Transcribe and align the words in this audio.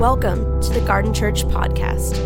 Welcome 0.00 0.62
to 0.62 0.70
the 0.70 0.80
Garden 0.80 1.12
Church 1.12 1.44
Podcast. 1.44 2.16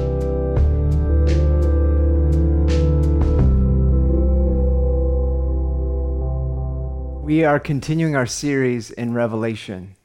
We 7.20 7.42
are 7.42 7.58
continuing 7.58 8.14
our 8.14 8.26
series 8.26 8.92
in 8.92 9.12
Revelation. 9.12 9.96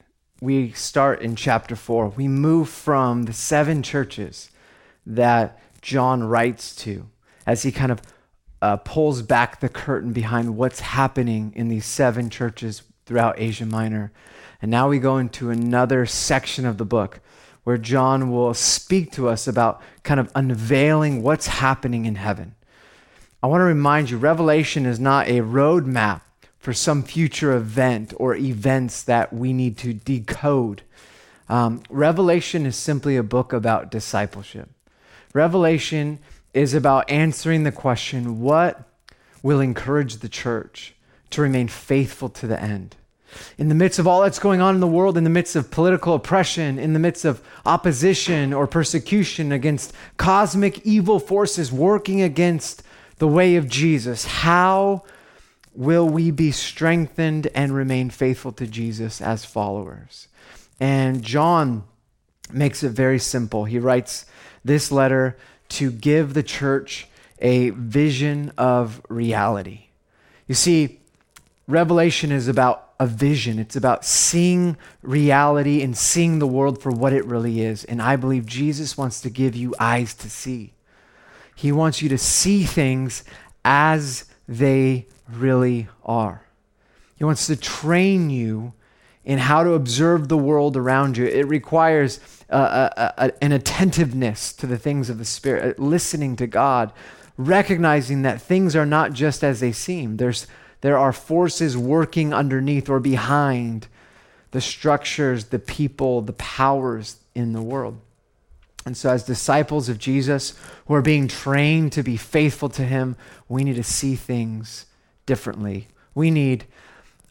We 0.42 0.72
start 0.72 1.22
in 1.22 1.36
chapter 1.36 1.76
4. 1.76 2.08
We 2.08 2.28
move 2.28 2.70
from 2.70 3.26
the 3.26 3.34
seven 3.34 3.84
churches 3.84 4.50
that 5.06 5.62
John 5.84 6.24
writes 6.24 6.76
to 6.78 7.08
as 7.46 7.62
he 7.62 7.72
kind 7.72 7.92
of 7.92 8.02
uh, 8.64 8.78
pulls 8.78 9.22
back 9.22 9.60
the 9.60 9.70
curtain 9.70 10.12
behind 10.12 10.58
what's 10.58 10.80
happening 10.80 11.54
in 11.56 11.68
these 11.68 11.86
seven 11.86 12.32
churches 12.32 12.82
throughout 13.06 13.40
Asia 13.40 13.68
Minor. 13.68 14.12
And 14.60 14.72
now 14.72 14.90
we 14.90 14.98
go 14.98 15.20
into 15.20 15.52
another 15.52 16.08
section 16.08 16.66
of 16.66 16.80
the 16.80 16.84
book 16.84 17.22
where 17.64 17.78
John 17.78 18.32
will 18.32 18.54
speak 18.54 19.12
to 19.14 19.28
us 19.28 19.48
about 19.48 19.82
kind 20.04 20.20
of 20.20 20.32
unveiling 20.36 21.22
what's 21.22 21.48
happening 21.48 22.06
in 22.06 22.16
heaven. 22.16 22.56
I 23.42 23.48
want 23.48 23.62
to 23.62 23.66
remind 23.66 24.10
you 24.10 24.18
Revelation 24.18 24.86
is 24.86 25.00
not 25.00 25.28
a 25.28 25.40
roadmap 25.40 26.22
for 26.58 26.74
some 26.74 27.04
future 27.04 27.54
event 27.54 28.14
or 28.18 28.36
events 28.36 29.04
that 29.04 29.32
we 29.32 29.54
need 29.54 29.78
to 29.78 29.94
decode. 29.94 30.82
Um, 31.48 31.82
Revelation 31.90 32.66
is 32.66 32.76
simply 32.76 33.16
a 33.16 33.24
book 33.24 33.54
about 33.54 33.92
discipleship. 33.92 34.70
Revelation 35.34 36.20
is 36.54 36.74
about 36.74 37.10
answering 37.10 37.64
the 37.64 37.72
question 37.72 38.42
what 38.42 38.84
will 39.42 39.62
encourage 39.62 40.18
the 40.18 40.30
church 40.30 40.96
to 41.30 41.42
remain 41.42 41.68
faithful 41.68 42.30
to 42.30 42.48
the 42.48 42.62
end? 42.62 42.96
In 43.58 43.70
the 43.70 43.76
midst 43.76 44.00
of 44.00 44.08
all 44.08 44.22
that's 44.22 44.40
going 44.40 44.62
on 44.62 44.76
in 44.76 44.82
the 44.82 44.88
world, 44.88 45.18
in 45.18 45.24
the 45.24 45.30
midst 45.30 45.56
of 45.56 45.72
political 45.72 46.14
oppression, 46.14 46.80
in 46.80 46.94
the 46.94 47.00
midst 47.00 47.26
of 47.26 47.42
opposition 47.66 48.54
or 48.54 48.68
persecution 48.68 49.52
against 49.52 49.94
cosmic 50.18 50.86
evil 50.86 51.20
forces 51.20 51.72
working 51.72 52.22
against 52.22 52.84
the 53.18 53.28
way 53.28 53.56
of 53.56 53.68
Jesus, 53.68 54.26
how 54.26 55.04
will 55.76 56.08
we 56.08 56.32
be 56.32 56.52
strengthened 56.52 57.48
and 57.54 57.74
remain 57.74 58.10
faithful 58.10 58.52
to 58.54 58.66
Jesus 58.66 59.22
as 59.22 59.46
followers? 59.46 60.28
And 60.80 61.22
John 61.22 61.84
makes 62.52 62.84
it 62.84 62.90
very 62.90 63.20
simple. 63.20 63.66
He 63.66 63.80
writes 63.80 64.26
this 64.64 64.92
letter 64.92 65.38
to 65.70 65.92
give 65.92 66.34
the 66.34 66.44
church 66.44 67.08
a 67.40 67.70
vision 67.70 68.52
of 68.58 69.02
reality. 69.10 69.86
You 70.48 70.56
see, 70.56 71.00
Revelation 71.68 72.32
is 72.32 72.48
about 72.48 72.89
a 73.00 73.08
vision. 73.08 73.60
It's 73.60 73.76
about 73.76 74.04
seeing 74.04 74.76
reality 75.02 75.82
and 75.82 75.98
seeing 75.98 76.40
the 76.40 76.48
world 76.48 76.82
for 76.82 76.92
what 76.92 77.14
it 77.14 77.26
really 77.26 77.62
is. 77.62 77.86
And 77.86 78.02
I 78.02 78.18
believe 78.18 78.46
Jesus 78.46 78.98
wants 78.98 79.22
to 79.22 79.30
give 79.30 79.56
you 79.56 79.74
eyes 79.80 80.14
to 80.16 80.30
see. 80.30 80.74
He 81.56 81.72
wants 81.72 82.02
you 82.02 82.10
to 82.10 82.18
see 82.18 82.64
things 82.64 83.24
as 83.64 84.26
they 84.48 85.08
really 85.30 85.88
are. 86.04 86.44
He 87.16 87.24
wants 87.24 87.48
to 87.48 87.56
train 87.56 88.30
you 88.30 88.74
in 89.26 89.40
how 89.40 89.64
to 89.64 89.74
observe 89.74 90.28
the 90.28 90.38
world 90.38 90.76
around 90.76 91.18
you. 91.18 91.26
It 91.26 91.48
requires 91.48 92.20
uh, 92.50 92.90
a, 92.96 93.14
a, 93.26 93.44
an 93.44 93.52
attentiveness 93.52 94.54
to 94.54 94.66
the 94.66 94.78
things 94.78 95.10
of 95.10 95.18
the 95.18 95.26
Spirit, 95.26 95.80
listening 95.80 96.36
to 96.38 96.48
God, 96.48 96.92
recognizing 97.38 98.24
that 98.24 98.42
things 98.42 98.76
are 98.76 98.86
not 98.86 99.14
just 99.14 99.44
as 99.44 99.60
they 99.60 99.72
seem. 99.72 100.18
There's, 100.18 100.48
there 100.82 100.98
are 100.98 101.14
forces 101.14 101.78
working 101.78 102.34
underneath 102.34 102.90
or 102.90 103.00
behind 103.00 103.88
the 104.52 104.62
structures, 104.62 105.46
the 105.46 105.60
people, 105.60 106.22
the 106.22 106.34
powers 106.34 107.18
in 107.36 107.54
the 107.54 107.62
world. 107.62 108.00
And 108.86 108.96
so, 108.96 109.10
as 109.12 109.24
disciples 109.24 109.90
of 109.90 110.00
Jesus 110.00 110.58
who 110.88 110.94
are 110.94 111.02
being 111.02 111.28
trained 111.28 111.92
to 111.94 112.04
be 112.04 112.18
faithful 112.18 112.70
to 112.70 112.84
Him, 112.84 113.18
we 113.48 113.64
need 113.64 113.76
to 113.76 113.84
see 113.84 114.16
things 114.16 114.86
differently. 115.26 115.90
We 116.16 116.32
need 116.32 116.66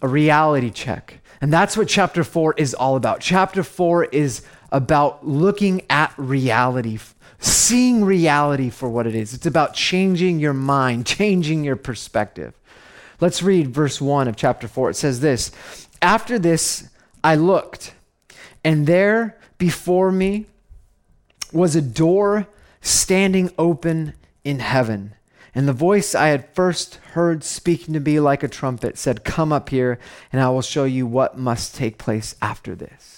a 0.00 0.09
reality 0.09 0.71
check. 0.71 1.21
And 1.41 1.53
that's 1.53 1.77
what 1.77 1.89
chapter 1.89 2.23
four 2.23 2.55
is 2.56 2.75
all 2.75 2.97
about. 2.97 3.21
Chapter 3.21 3.62
four 3.62 4.05
is 4.05 4.43
about 4.71 5.27
looking 5.27 5.83
at 5.89 6.12
reality, 6.17 6.99
seeing 7.39 8.05
reality 8.05 8.71
for 8.71 8.89
what 8.89 9.06
it 9.06 9.15
is. 9.15 9.33
It's 9.33 9.47
about 9.47 9.75
changing 9.75 10.39
your 10.39 10.53
mind, 10.53 11.06
changing 11.19 11.65
your 11.65 11.77
perspective. 11.77 12.58
Let's 13.21 13.43
read 13.43 13.69
verse 13.69 14.01
1 14.01 14.29
of 14.29 14.37
chapter 14.37 14.69
4. 14.69 14.91
It 14.91 14.97
says 14.97 15.21
this 15.21 15.51
After 16.01 16.39
this, 16.39 16.89
I 17.23 17.34
looked, 17.34 17.95
and 18.65 18.87
there 18.87 19.39
before 19.59 20.12
me 20.12 20.47
was 21.53 21.75
a 21.75 21.83
door 21.83 22.47
standing 22.81 23.51
open 23.59 24.15
in 24.45 24.61
heaven. 24.61 25.15
And 25.55 25.67
the 25.67 25.73
voice 25.73 26.15
I 26.15 26.29
had 26.29 26.55
first 26.55 26.97
heard 27.12 27.43
speaking 27.43 27.95
to 27.95 28.01
me 28.01 28.21
like 28.21 28.43
a 28.43 28.49
trumpet 28.49 28.97
said, 28.97 29.25
Come 29.25 29.53
up 29.53 29.71
here, 29.71 29.99
and 30.33 30.41
I 30.41 30.50
will 30.50 30.62
show 30.62 30.85
you 30.85 31.06
what 31.06 31.39
must 31.39 31.75
take 31.75 31.99
place 31.99 32.37
after 32.41 32.77
this. 32.77 33.18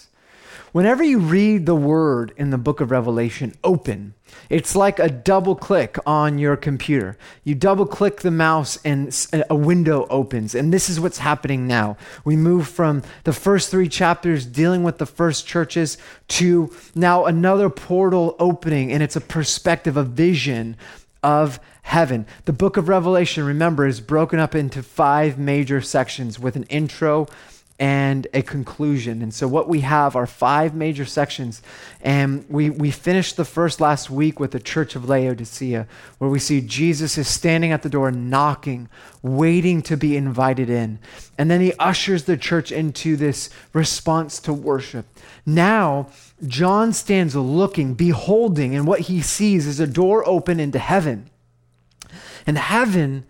Whenever 0.73 1.03
you 1.03 1.19
read 1.19 1.67
the 1.67 1.75
word 1.75 2.33
in 2.37 2.51
the 2.51 2.59
book 2.59 2.81
of 2.81 2.93
Revelation, 2.93 3.53
open, 3.65 4.15
it's 4.49 4.77
like 4.77 5.01
a 5.01 5.11
double 5.11 5.57
click 5.57 5.99
on 6.07 6.39
your 6.39 6.57
computer. 6.57 7.19
You 7.43 7.57
double 7.57 7.87
click 7.87 8.21
the 8.21 8.31
mouse 8.31 8.79
and 8.85 9.13
a 9.49 9.57
window 9.57 10.07
opens. 10.09 10.55
And 10.55 10.73
this 10.73 10.89
is 10.89 11.01
what's 11.01 11.19
happening 11.19 11.67
now. 11.67 11.97
We 12.25 12.37
move 12.37 12.69
from 12.69 13.03
the 13.25 13.33
first 13.33 13.71
three 13.71 13.89
chapters 13.89 14.47
dealing 14.47 14.85
with 14.85 14.99
the 14.99 15.07
first 15.07 15.45
churches 15.45 15.99
to 16.29 16.73
now 16.95 17.25
another 17.25 17.69
portal 17.69 18.37
opening, 18.39 18.93
and 18.93 19.03
it's 19.03 19.17
a 19.17 19.21
perspective, 19.21 19.97
a 19.97 20.05
vision 20.05 20.77
of 21.23 21.59
heaven. 21.83 22.27
The 22.45 22.53
book 22.53 22.77
of 22.77 22.89
Revelation, 22.89 23.45
remember, 23.45 23.87
is 23.87 24.01
broken 24.01 24.39
up 24.39 24.55
into 24.55 24.85
five 24.85 25.37
major 25.37 25.81
sections 25.81 26.39
with 26.39 26.55
an 26.55 26.63
intro 26.65 27.27
and 27.81 28.27
a 28.35 28.43
conclusion. 28.43 29.23
And 29.23 29.33
so, 29.33 29.49
what 29.49 29.67
we 29.67 29.81
have 29.81 30.15
are 30.15 30.27
five 30.27 30.75
major 30.75 31.07
sections. 31.07 31.63
And 32.03 32.45
we, 32.51 32.69
we 32.69 32.91
finished 32.91 33.39
the 33.39 33.45
first 33.47 33.81
last 33.81 34.11
week 34.11 34.39
with 34.39 34.51
the 34.51 34.61
church 34.61 34.95
of 34.95 35.09
Laodicea, 35.09 35.89
where 36.19 36.31
we 36.31 36.39
see 36.39 36.61
Jesus 36.61 37.17
is 37.17 37.27
standing 37.27 37.73
at 37.73 37.83
the 37.83 37.89
door, 37.89 38.13
knocking, 38.13 38.91
waiting 39.23 39.81
to 39.83 39.97
be 39.97 40.15
invited 40.15 40.69
in. 40.69 40.99
And 41.39 41.51
then 41.51 41.63
he 41.63 41.73
ushers 41.79 42.25
the 42.25 42.37
church 42.37 42.71
into 42.71 43.17
this 43.17 43.49
response 43.73 44.41
to 44.41 44.53
worship. 44.53 45.07
Now, 45.47 46.11
John 46.47 46.93
stands 46.93 47.35
looking, 47.35 47.95
beholding, 47.95 48.77
and 48.77 48.87
what 48.87 49.01
he 49.01 49.23
sees 49.23 49.67
is 49.67 49.81
a 49.81 49.87
door 49.87 50.23
open 50.29 50.61
into 50.61 50.79
heaven. 50.79 51.31
And 52.47 52.59
heaven 52.59 53.25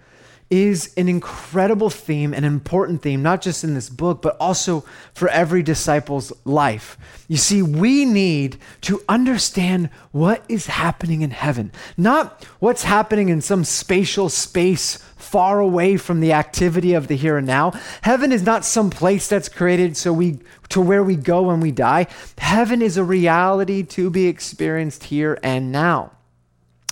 is 0.51 0.93
an 0.97 1.09
incredible 1.09 1.91
theme, 1.91 2.35
an 2.35 2.43
important 2.43 3.03
theme, 3.03 3.23
not 3.23 3.41
just 3.41 3.63
in 3.63 3.75
this 3.75 3.89
book, 3.89 4.21
but 4.21 4.37
also 4.41 4.85
for 5.15 5.29
every 5.29 5.63
disciple's 5.63 6.33
life. 6.45 6.99
You 7.29 7.37
see, 7.37 7.63
we 7.63 8.05
need 8.05 8.59
to 8.83 9.01
understand 9.09 9.91
what 10.11 10.45
is 10.49 10.67
happening 10.67 11.23
in 11.23 11.31
heaven, 11.31 11.71
not 11.97 12.45
what's 12.59 12.83
happening 12.83 13.29
in 13.29 13.41
some 13.41 13.63
spatial 13.63 14.29
space 14.29 14.97
far 15.17 15.61
away 15.61 15.97
from 15.97 16.19
the 16.19 16.33
activity 16.33 16.95
of 16.95 17.07
the 17.07 17.15
here 17.15 17.37
and 17.37 17.47
now. 17.47 17.73
Heaven 18.03 18.33
is 18.33 18.43
not 18.43 18.65
some 18.65 18.91
place 18.91 19.29
that's 19.29 19.49
created 19.49 19.97
so 19.97 20.13
we 20.13 20.41
to 20.71 20.81
where 20.81 21.05
we 21.05 21.17
go 21.17 21.43
when 21.43 21.61
we 21.61 21.71
die. 21.71 22.07
Heaven 22.39 22.83
is 22.83 22.97
a 22.97 23.05
reality 23.05 23.83
to 23.85 24.11
be 24.11 24.27
experienced 24.27 25.05
here 25.05 25.39
and 25.43 25.71
now. 25.71 26.13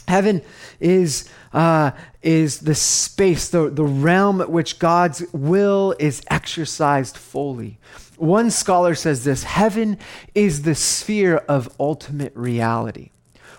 Heaven 0.09 0.41
is, 0.81 1.29
uh, 1.53 1.91
is 2.23 2.61
the 2.61 2.75
space, 2.75 3.51
the, 3.51 3.69
the 3.69 3.85
realm 3.85 4.41
at 4.41 4.51
which 4.51 4.79
God's 4.79 5.23
will 5.33 5.95
is 5.99 6.23
exercised 6.31 7.19
fully. 7.19 7.79
One 8.17 8.51
scholar 8.51 8.95
says 8.95 9.25
this 9.25 9.45
Heaven 9.45 9.99
is 10.35 10.63
the 10.63 10.75
sphere 10.75 11.37
of 11.37 11.69
ultimate 11.79 12.35
reality. 12.35 13.11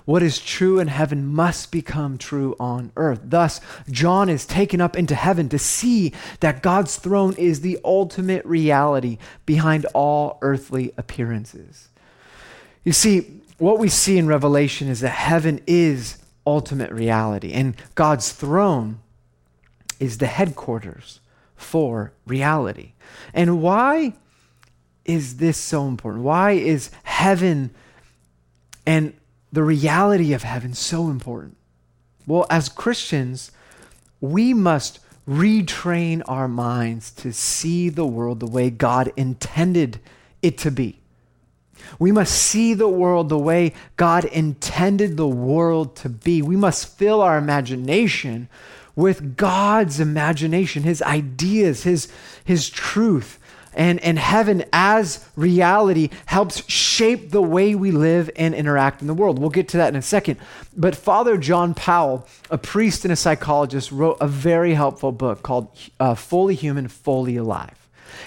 What 0.06 0.24
is 0.24 0.40
true 0.40 0.80
in 0.80 0.88
heaven 0.88 1.24
must 1.28 1.72
become 1.72 2.18
true 2.18 2.56
on 2.60 2.92
earth. 2.96 3.20
Thus, 3.24 3.62
John 3.92 4.28
is 4.28 4.48
taken 4.48 4.82
up 4.82 4.98
into 4.98 5.14
heaven 5.14 5.50
to 5.50 5.60
see 5.60 6.14
that 6.40 6.64
God's 6.64 6.96
throne 6.96 7.36
is 7.38 7.62
the 7.62 7.78
ultimate 7.86 8.44
reality 8.44 9.20
behind 9.46 9.86
all 9.94 10.40
earthly 10.42 10.94
appearances. 10.98 11.90
You 12.84 12.92
see, 12.92 13.42
what 13.60 13.78
we 13.78 13.88
see 13.88 14.18
in 14.18 14.26
Revelation 14.26 14.88
is 14.88 15.02
that 15.02 15.10
heaven 15.10 15.62
is 15.68 16.18
ultimate 16.50 16.92
reality. 16.92 17.54
And 17.54 17.76
God's 17.96 18.32
throne 18.32 19.00
is 20.00 20.18
the 20.18 20.28
headquarters 20.28 21.20
for 21.56 22.14
reality. 22.26 22.94
And 23.34 23.62
why 23.62 24.14
is 25.06 25.38
this 25.38 25.58
so 25.58 25.88
important? 25.88 26.24
Why 26.24 26.52
is 26.52 26.90
heaven 27.04 27.72
and 28.86 29.14
the 29.52 29.64
reality 29.64 30.34
of 30.34 30.44
heaven 30.44 30.74
so 30.74 31.10
important? 31.10 31.58
Well, 32.26 32.46
as 32.50 32.70
Christians, 32.70 33.52
we 34.20 34.54
must 34.54 35.00
retrain 35.28 36.24
our 36.28 36.48
minds 36.48 37.12
to 37.12 37.32
see 37.32 37.90
the 37.90 38.06
world 38.06 38.40
the 38.40 38.48
way 38.48 38.70
God 38.72 39.12
intended 39.16 40.00
it 40.42 40.58
to 40.60 40.72
be. 40.72 41.00
We 41.98 42.12
must 42.12 42.34
see 42.34 42.74
the 42.74 42.88
world 42.88 43.30
the 43.30 43.38
way 43.38 43.74
God 43.98 44.26
intended 44.26 45.18
the 45.18 45.28
world 45.28 45.96
to 45.98 46.10
be. 46.10 46.42
We 46.42 46.56
must 46.56 46.98
fill 46.98 47.22
our 47.22 47.38
imagination 47.38 48.50
with 48.96 49.38
God's 49.38 50.00
imagination, 50.00 50.84
His 50.84 51.02
ideas, 51.02 51.84
His, 51.84 52.12
His 52.44 52.70
truth. 52.70 53.40
And, 53.74 54.00
and 54.02 54.18
heaven 54.18 54.66
as 54.74 55.26
reality 55.36 56.10
helps 56.26 56.70
shape 56.70 57.30
the 57.30 57.42
way 57.42 57.76
we 57.76 57.92
live 57.92 58.30
and 58.36 58.56
interact 58.56 59.02
in 59.02 59.08
the 59.08 59.14
world. 59.14 59.40
We'll 59.40 59.52
get 59.52 59.70
to 59.70 59.78
that 59.78 59.90
in 59.90 59.96
a 59.96 60.02
second. 60.02 60.38
But 60.76 60.96
Father 60.96 61.38
John 61.38 61.76
Powell, 61.76 62.28
a 62.50 62.58
priest 62.58 63.06
and 63.06 63.12
a 63.12 63.16
psychologist, 63.16 63.92
wrote 63.92 64.18
a 64.20 64.28
very 64.28 64.74
helpful 64.74 65.12
book 65.12 65.44
called 65.44 65.70
uh, 66.00 66.16
Fully 66.16 66.56
Human, 66.56 66.88
Fully 66.88 67.38
Alive. 67.38 67.79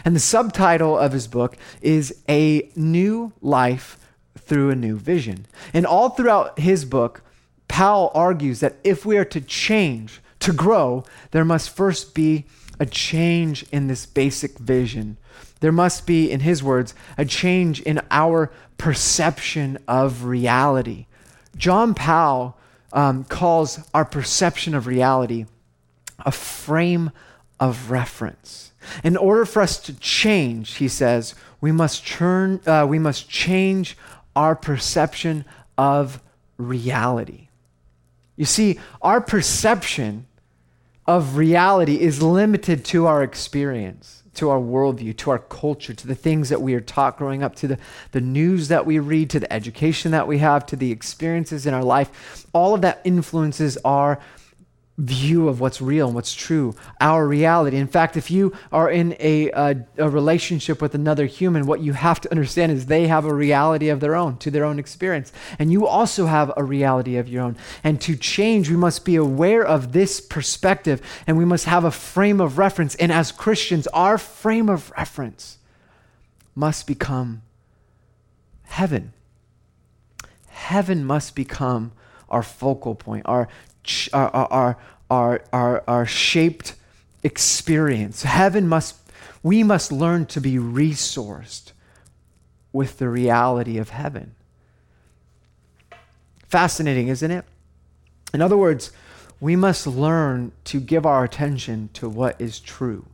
And 0.05 0.15
the 0.15 0.21
subtitle 0.21 0.99
of 0.99 1.13
his 1.13 1.27
book 1.27 1.57
is 1.81 2.23
A 2.29 2.71
New 2.77 3.33
Life 3.41 3.99
Through 4.39 4.71
a 4.71 4.77
New 4.77 4.97
Vision. 4.97 5.47
And 5.73 5.87
all 5.87 6.11
throughout 6.11 6.59
his 6.59 6.85
book, 6.85 7.23
Powell 7.69 8.11
argues 8.15 8.61
that 8.61 8.77
if 8.85 9.07
we 9.07 9.17
are 9.17 9.25
to 9.27 9.41
change, 9.41 10.21
to 10.41 10.53
grow, 10.53 11.05
there 11.31 11.45
must 11.45 11.71
first 11.71 12.15
be 12.15 12.45
a 12.79 12.87
change 12.87 13.65
in 13.73 13.87
this 13.87 14.07
basic 14.07 14.59
vision. 14.59 15.17
There 15.61 15.73
must 15.73 16.07
be, 16.07 16.31
in 16.31 16.41
his 16.41 16.63
words, 16.63 16.95
a 17.17 17.25
change 17.25 17.81
in 17.81 18.01
our 18.11 18.51
perception 18.77 19.79
of 19.87 20.25
reality. 20.25 21.07
John 21.57 21.95
Powell 21.95 22.59
um, 22.93 23.25
calls 23.25 23.79
our 23.95 24.05
perception 24.05 24.75
of 24.75 24.87
reality 24.87 25.47
a 26.19 26.33
frame 26.33 27.11
of 27.61 27.91
reference. 27.91 28.72
In 29.03 29.17
order 29.17 29.45
for 29.45 29.63
us 29.63 29.79
to 29.81 29.95
change, 29.95 30.75
he 30.75 30.89
says, 30.89 31.35
we 31.61 31.73
must, 31.73 32.07
turn, 32.07 32.61
uh, 32.67 32.87
we 32.89 32.99
must 32.99 33.29
change 33.29 33.97
our 34.35 34.57
perception 34.57 35.45
of 35.79 36.21
reality. 36.57 37.49
You 38.37 38.45
see, 38.45 38.79
our 39.01 39.21
perception 39.21 40.27
of 41.07 41.37
reality 41.37 42.01
is 42.01 42.23
limited 42.23 42.85
to 42.87 43.07
our 43.07 43.23
experience, 43.23 44.23
to 44.35 44.51
our 44.51 44.59
worldview, 44.59 45.17
to 45.19 45.31
our 45.31 45.39
culture, 45.39 45.93
to 45.93 46.07
the 46.07 46.15
things 46.15 46.49
that 46.49 46.63
we 46.63 46.75
are 46.75 46.81
taught 46.81 47.19
growing 47.19 47.43
up, 47.43 47.55
to 47.57 47.69
the, 47.69 47.79
the 48.13 48.21
news 48.21 48.69
that 48.69 48.87
we 48.87 48.99
read, 48.99 49.29
to 49.31 49.41
the 49.41 49.53
education 49.53 50.13
that 50.13 50.27
we 50.27 50.39
have, 50.39 50.65
to 50.67 50.77
the 50.77 50.91
experiences 50.91 51.67
in 51.67 51.75
our 51.75 51.85
life. 51.85 52.47
All 52.53 52.75
of 52.75 52.81
that 52.81 53.01
influences 53.05 53.77
our 53.85 54.19
view 54.99 55.49
of 55.49 55.59
what's 55.59 55.81
real 55.81 56.07
and 56.07 56.15
what's 56.15 56.35
true, 56.35 56.75
our 57.01 57.27
reality. 57.27 57.79
In 57.79 57.87
fact, 57.87 58.17
if 58.17 58.31
you 58.31 58.53
are 58.71 58.91
in 58.91 59.17
a, 59.19 59.51
a, 59.51 59.87
a, 59.97 60.09
relationship 60.09 60.83
with 60.83 60.95
another 60.95 61.25
human, 61.25 61.67
what 61.67 61.81
you 61.81 61.95
have 61.95 62.21
to 62.21 62.31
understand 62.31 62.73
is 62.73 62.87
they 62.87 63.07
have 63.07 63.25
a 63.25 63.33
reality 63.33 63.89
of 63.89 64.01
their 64.01 64.15
own, 64.15 64.37
to 64.39 64.51
their 64.51 64.65
own 64.65 64.79
experience. 64.79 65.33
And 65.59 65.73
you 65.73 65.87
also 65.87 66.27
have 66.27 66.53
a 66.59 66.63
reality 66.63 67.17
of 67.17 67.27
your 67.27 67.43
own. 67.43 67.57
And 67.83 68.01
to 68.03 68.17
change, 68.17 68.69
we 68.69 68.77
must 68.77 69.07
be 69.07 69.17
aware 69.17 69.65
of 69.65 69.93
this 69.93 70.21
perspective 70.21 71.01
and 71.27 71.39
we 71.39 71.47
must 71.47 71.65
have 71.65 71.85
a 71.85 71.91
frame 71.91 72.41
of 72.41 72.59
reference. 72.59 72.95
And 72.97 73.11
as 73.11 73.33
Christians, 73.33 73.87
our 73.89 74.19
frame 74.19 74.69
of 74.69 74.93
reference 74.97 75.59
must 76.55 76.87
become 76.87 77.43
heaven. 78.65 79.15
Heaven 80.49 81.03
must 81.03 81.35
become 81.35 81.93
our 82.33 82.43
focal 82.43 82.95
point, 82.95 83.23
our 83.27 83.49
our, 84.13 84.79
our, 85.11 85.45
our, 85.53 85.85
our, 85.89 86.07
shaped 86.07 86.75
experience. 87.23 88.23
Heaven 88.23 88.69
must, 88.69 88.97
we 89.43 89.63
must 89.63 89.91
learn 89.91 90.27
to 90.27 90.41
be 90.41 90.55
resourced 90.55 91.73
with 92.73 92.99
the 92.99 93.09
reality 93.09 93.79
of 93.79 93.91
heaven. 93.91 94.35
Fascinating, 96.49 97.09
isn't 97.09 97.31
it? 97.31 97.45
In 98.33 98.41
other 98.41 98.57
words, 98.57 98.93
we 99.41 99.57
must 99.57 99.87
learn 99.87 100.53
to 100.65 100.79
give 100.79 101.05
our 101.05 101.25
attention 101.25 101.91
to 101.95 102.09
what 102.09 102.41
is 102.41 102.61
true, 102.61 103.07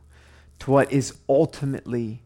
to 0.59 0.71
what 0.71 0.91
is 0.91 1.17
ultimately 1.27 2.21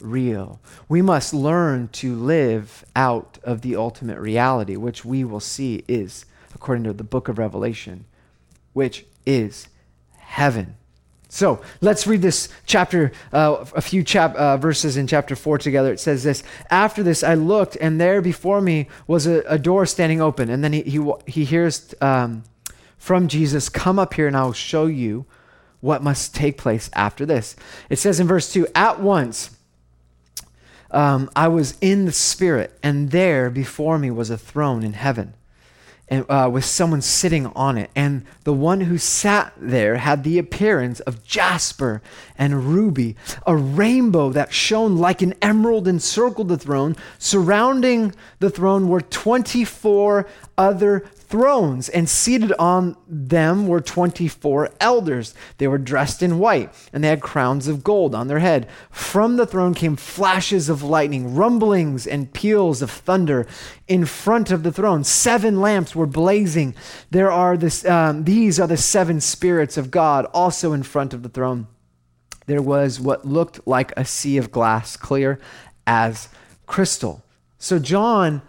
real. 0.00 0.60
We 0.88 1.02
must 1.02 1.34
learn 1.34 1.88
to 1.88 2.14
live 2.14 2.84
out 2.94 3.38
of 3.42 3.62
the 3.62 3.76
ultimate 3.76 4.18
reality, 4.18 4.76
which 4.76 5.04
we 5.04 5.24
will 5.24 5.40
see 5.40 5.84
is 5.88 6.26
according 6.54 6.84
to 6.84 6.92
the 6.92 7.04
book 7.04 7.28
of 7.28 7.38
Revelation, 7.38 8.04
which 8.72 9.04
is 9.26 9.68
heaven. 10.16 10.76
So 11.28 11.60
let's 11.80 12.06
read 12.06 12.22
this 12.22 12.48
chapter, 12.64 13.10
uh, 13.32 13.64
a 13.74 13.80
few 13.80 14.04
chap, 14.04 14.36
uh, 14.36 14.56
verses 14.56 14.96
in 14.96 15.08
chapter 15.08 15.34
4 15.34 15.58
together. 15.58 15.92
It 15.92 15.98
says 15.98 16.22
this 16.22 16.44
After 16.70 17.02
this, 17.02 17.24
I 17.24 17.34
looked, 17.34 17.76
and 17.80 18.00
there 18.00 18.22
before 18.22 18.60
me 18.60 18.88
was 19.08 19.26
a, 19.26 19.40
a 19.48 19.58
door 19.58 19.84
standing 19.84 20.20
open. 20.20 20.48
And 20.48 20.62
then 20.62 20.72
he, 20.72 20.82
he, 20.82 21.12
he 21.26 21.44
hears 21.44 21.92
um, 22.00 22.44
from 22.98 23.26
Jesus, 23.26 23.68
Come 23.68 23.98
up 23.98 24.14
here, 24.14 24.28
and 24.28 24.36
I 24.36 24.44
will 24.44 24.52
show 24.52 24.86
you 24.86 25.26
what 25.80 26.02
must 26.02 26.34
take 26.34 26.56
place 26.56 26.88
after 26.92 27.26
this. 27.26 27.56
It 27.90 27.96
says 27.96 28.20
in 28.20 28.28
verse 28.28 28.52
2 28.52 28.68
At 28.74 29.00
once, 29.00 29.53
um, 30.94 31.30
I 31.34 31.48
was 31.48 31.76
in 31.80 32.04
the 32.04 32.12
Spirit, 32.12 32.78
and 32.82 33.10
there 33.10 33.50
before 33.50 33.98
me 33.98 34.10
was 34.10 34.30
a 34.30 34.38
throne 34.38 34.82
in 34.82 34.94
heaven 34.94 35.34
and, 36.08 36.26
uh, 36.28 36.48
with 36.52 36.64
someone 36.64 37.00
sitting 37.00 37.46
on 37.48 37.78
it. 37.78 37.90
And 37.96 38.24
the 38.44 38.52
one 38.52 38.82
who 38.82 38.98
sat 38.98 39.52
there 39.56 39.96
had 39.96 40.22
the 40.22 40.38
appearance 40.38 41.00
of 41.00 41.24
jasper 41.24 42.02
and 42.36 42.64
ruby. 42.64 43.16
A 43.46 43.56
rainbow 43.56 44.30
that 44.30 44.52
shone 44.52 44.96
like 44.96 45.22
an 45.22 45.34
emerald 45.40 45.88
encircled 45.88 46.48
the 46.48 46.58
throne. 46.58 46.96
Surrounding 47.18 48.14
the 48.38 48.50
throne 48.50 48.88
were 48.88 49.00
24 49.00 50.26
other 50.58 51.00
thrones, 51.28 51.88
and 51.88 52.08
seated 52.08 52.52
on 52.58 52.96
them 53.06 53.66
were 53.66 53.80
24 53.80 54.70
elders. 54.80 55.34
They 55.58 55.66
were 55.66 55.78
dressed 55.78 56.22
in 56.22 56.38
white, 56.38 56.72
and 56.92 57.02
they 57.02 57.08
had 57.08 57.20
crowns 57.20 57.68
of 57.68 57.84
gold 57.84 58.14
on 58.14 58.28
their 58.28 58.38
head. 58.38 58.68
From 58.90 59.36
the 59.36 59.46
throne 59.46 59.74
came 59.74 59.96
flashes 59.96 60.68
of 60.68 60.82
lightning, 60.82 61.34
rumblings, 61.34 62.06
and 62.06 62.32
peals 62.32 62.82
of 62.82 62.90
thunder. 62.90 63.46
In 63.88 64.04
front 64.04 64.50
of 64.50 64.62
the 64.62 64.72
throne, 64.72 65.04
seven 65.04 65.60
lamps 65.60 65.94
were 65.94 66.06
blazing. 66.06 66.74
There 67.10 67.30
are 67.30 67.56
this, 67.56 67.84
um, 67.84 68.24
these 68.24 68.60
are 68.60 68.68
the 68.68 68.76
seven 68.76 69.20
spirits 69.20 69.76
of 69.76 69.90
God, 69.90 70.26
also 70.26 70.72
in 70.72 70.82
front 70.82 71.14
of 71.14 71.22
the 71.22 71.28
throne. 71.28 71.66
There 72.46 72.62
was 72.62 73.00
what 73.00 73.24
looked 73.24 73.66
like 73.66 73.92
a 73.96 74.04
sea 74.04 74.36
of 74.36 74.50
glass, 74.50 74.96
clear 74.96 75.40
as 75.86 76.28
crystal. 76.66 77.22
So 77.58 77.78
John 77.78 78.42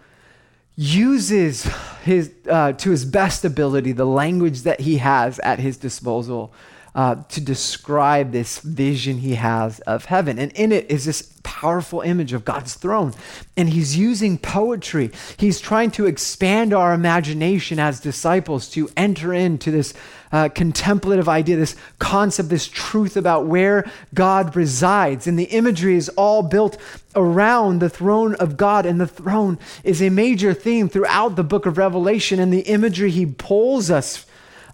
uses 0.76 1.64
his, 2.04 2.32
uh, 2.48 2.72
to 2.72 2.90
his 2.90 3.04
best 3.04 3.44
ability 3.44 3.92
the 3.92 4.04
language 4.04 4.62
that 4.62 4.80
he 4.80 4.98
has 4.98 5.38
at 5.40 5.58
his 5.58 5.76
disposal 5.76 6.52
uh, 6.96 7.14
to 7.28 7.42
describe 7.42 8.32
this 8.32 8.58
vision 8.60 9.18
he 9.18 9.34
has 9.34 9.80
of 9.80 10.06
heaven. 10.06 10.38
And 10.38 10.50
in 10.52 10.72
it 10.72 10.90
is 10.90 11.04
this 11.04 11.34
powerful 11.42 12.00
image 12.00 12.32
of 12.32 12.42
God's 12.42 12.72
throne. 12.72 13.12
And 13.54 13.68
he's 13.68 13.98
using 13.98 14.38
poetry. 14.38 15.10
He's 15.36 15.60
trying 15.60 15.90
to 15.92 16.06
expand 16.06 16.72
our 16.72 16.94
imagination 16.94 17.78
as 17.78 18.00
disciples 18.00 18.70
to 18.70 18.88
enter 18.96 19.34
into 19.34 19.70
this 19.70 19.92
uh, 20.32 20.48
contemplative 20.48 21.28
idea, 21.28 21.56
this 21.56 21.76
concept, 21.98 22.48
this 22.48 22.66
truth 22.66 23.18
about 23.18 23.44
where 23.44 23.84
God 24.14 24.56
resides. 24.56 25.26
And 25.26 25.38
the 25.38 25.44
imagery 25.44 25.96
is 25.96 26.08
all 26.10 26.42
built 26.42 26.78
around 27.14 27.80
the 27.80 27.90
throne 27.90 28.36
of 28.36 28.56
God. 28.56 28.86
And 28.86 28.98
the 28.98 29.06
throne 29.06 29.58
is 29.84 30.00
a 30.00 30.08
major 30.08 30.54
theme 30.54 30.88
throughout 30.88 31.36
the 31.36 31.44
book 31.44 31.66
of 31.66 31.76
Revelation. 31.76 32.40
And 32.40 32.50
the 32.50 32.60
imagery 32.60 33.10
he 33.10 33.26
pulls 33.26 33.90
us, 33.90 34.24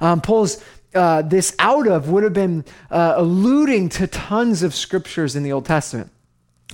um, 0.01 0.21
pulls 0.21 0.63
uh, 0.95 1.23
this 1.23 1.55
out 1.59 1.87
of 1.87 2.09
would 2.09 2.23
have 2.23 2.33
been 2.33 2.65
uh, 2.91 3.15
alluding 3.17 3.89
to 3.91 4.07
tons 4.07 4.63
of 4.63 4.75
scriptures 4.75 5.37
in 5.37 5.43
the 5.43 5.53
Old 5.53 5.67
Testament 5.67 6.11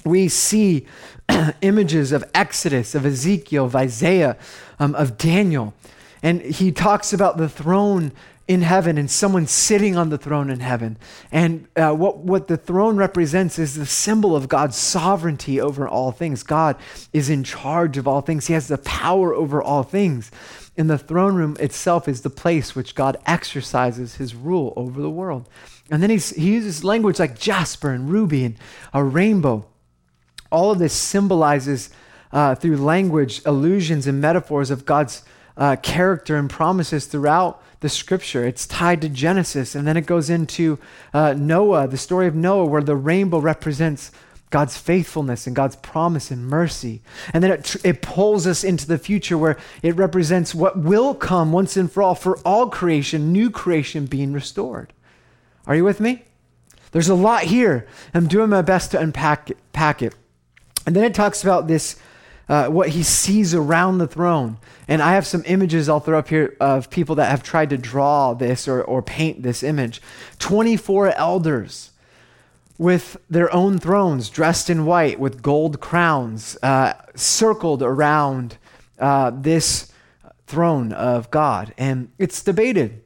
we 0.05 0.29
see 0.29 0.87
images 1.61 2.13
of 2.13 2.25
Exodus, 2.35 2.95
of 2.95 3.07
Ezekiel, 3.07 3.67
of 3.67 3.77
Isaiah, 3.77 4.37
um, 4.79 4.95
of 4.95 5.19
Daniel. 5.19 5.75
And 6.23 6.43
he 6.43 6.73
talks 6.73 7.13
about 7.13 7.37
the 7.37 7.49
throne 7.49 8.13
in 8.49 8.63
heaven 8.63 8.97
and 8.97 9.11
someone 9.11 9.47
sitting 9.47 9.95
on 9.95 10.09
the 10.09 10.17
throne 10.17 10.49
in 10.49 10.61
heaven. 10.61 10.97
And 11.31 11.69
uh, 11.77 11.93
what, 11.93 12.19
what 12.19 12.49
the 12.49 12.57
throne 12.57 12.97
represents 12.97 13.59
is 13.59 13.75
the 13.75 13.85
symbol 13.85 14.35
of 14.35 14.49
God's 14.49 14.77
sovereignty 14.77 15.61
over 15.61 15.87
all 15.87 16.13
things. 16.13 16.43
God 16.43 16.77
is 17.13 17.29
in 17.29 17.45
charge 17.45 17.99
of 17.99 18.09
all 18.09 18.23
things, 18.23 18.47
He 18.47 18.55
has 18.55 18.69
the 18.69 18.79
power 18.79 19.35
over 19.35 19.63
all 19.63 19.83
things. 19.83 20.31
And 20.78 20.88
the 20.88 20.97
throne 20.97 21.35
room 21.35 21.56
itself 21.61 22.08
is 22.08 22.23
the 22.23 22.30
place 22.30 22.75
which 22.75 22.94
God 22.94 23.18
exercises 23.26 24.14
His 24.14 24.35
rule 24.35 24.73
over 24.76 25.02
the 25.02 25.11
world. 25.11 25.49
And 25.90 26.02
then 26.02 26.11
he's, 26.11 26.30
he 26.30 26.52
uses 26.52 26.85
language 26.85 27.18
like 27.18 27.38
jasper 27.38 27.90
and 27.90 28.08
ruby 28.08 28.44
and 28.44 28.56
a 28.94 29.02
rainbow 29.02 29.66
all 30.50 30.70
of 30.70 30.78
this 30.78 30.94
symbolizes, 30.94 31.90
uh, 32.32 32.54
through 32.54 32.76
language, 32.76 33.42
allusions 33.44 34.06
and 34.06 34.20
metaphors 34.20 34.70
of 34.70 34.85
God's 34.85 35.25
uh, 35.56 35.76
character 35.76 36.37
and 36.37 36.49
promises 36.49 37.06
throughout 37.06 37.62
the 37.80 37.88
scripture. 37.88 38.44
It's 38.44 38.66
tied 38.66 39.00
to 39.02 39.08
Genesis, 39.08 39.75
and 39.75 39.87
then 39.87 39.97
it 39.97 40.06
goes 40.06 40.30
into 40.30 40.78
uh, 41.12 41.35
Noah, 41.35 41.88
the 41.88 41.97
story 41.97 42.26
of 42.26 42.35
Noah, 42.35 42.66
where 42.66 42.82
the 42.82 42.97
rainbow 42.97 43.38
represents 43.38 44.11
God's 44.50 44.78
faithfulness 44.78 45.47
and 45.47 45.55
God's 45.55 45.76
promise 45.76 46.31
and 46.31 46.47
mercy. 46.47 47.02
And 47.35 47.45
then 47.45 47.50
it, 47.50 47.76
it 47.85 48.02
pulls 48.02 48.47
us 48.47 48.64
into 48.64 48.87
the 48.87 48.99
future 48.99 49.37
where 49.37 49.59
it 49.83 49.97
represents 49.97 50.55
what 50.55 50.78
will 50.78 51.14
come 51.14 51.52
once 51.52 51.76
and 51.76 51.90
for 51.90 52.02
all 52.02 52.14
for 52.14 52.38
all 52.38 52.71
creation, 52.71 53.33
new 53.33 53.50
creation 53.50 54.07
being 54.07 54.33
restored. 54.33 54.93
Are 55.67 55.76
you 55.76 55.85
with 55.85 56.00
me? 56.00 56.25
There's 56.93 57.11
a 57.11 57.14
lot 57.14 57.43
here. 57.43 57.87
I'm 58.14 58.26
doing 58.26 58.49
my 58.49 58.62
best 58.62 58.93
to 58.93 59.00
unpack 59.00 59.50
it. 59.50 59.59
Pack 59.73 60.00
it. 60.00 60.14
And 60.87 60.97
then 60.97 61.05
it 61.05 61.14
talks 61.14 61.43
about 61.43 61.67
this, 61.67 61.97
uh, 62.49 62.69
what 62.69 62.88
he 62.88 63.02
sees 63.02 63.55
around 63.55 63.99
the 63.99 64.07
throne. 64.07 64.57
And 64.88 65.02
I 65.02 65.12
have 65.12 65.26
some 65.26 65.43
images 65.45 65.90
I'll 65.90 66.00
throw 66.00 66.19
up 66.19 66.28
here 66.28 66.57
of 66.59 66.88
people 66.88 67.17
that 67.17 67.31
have 67.31 67.43
tried 67.43 67.69
to 67.71 67.76
draw 67.76 68.33
this 68.33 68.67
or, 68.67 68.83
or 68.83 69.02
paint 69.02 69.43
this 69.43 69.62
image. 69.62 70.00
24 70.38 71.12
elders 71.12 71.90
with 72.78 73.16
their 73.28 73.52
own 73.52 73.78
thrones, 73.78 74.30
dressed 74.30 74.70
in 74.70 74.87
white, 74.87 75.18
with 75.18 75.42
gold 75.42 75.80
crowns, 75.80 76.56
uh, 76.62 76.94
circled 77.16 77.82
around 77.82 78.56
uh, 79.00 79.32
this 79.35 79.92
throne 80.47 80.92
of 80.92 81.30
God. 81.30 81.75
And 81.76 82.11
it's 82.18 82.42
debated. 82.42 83.02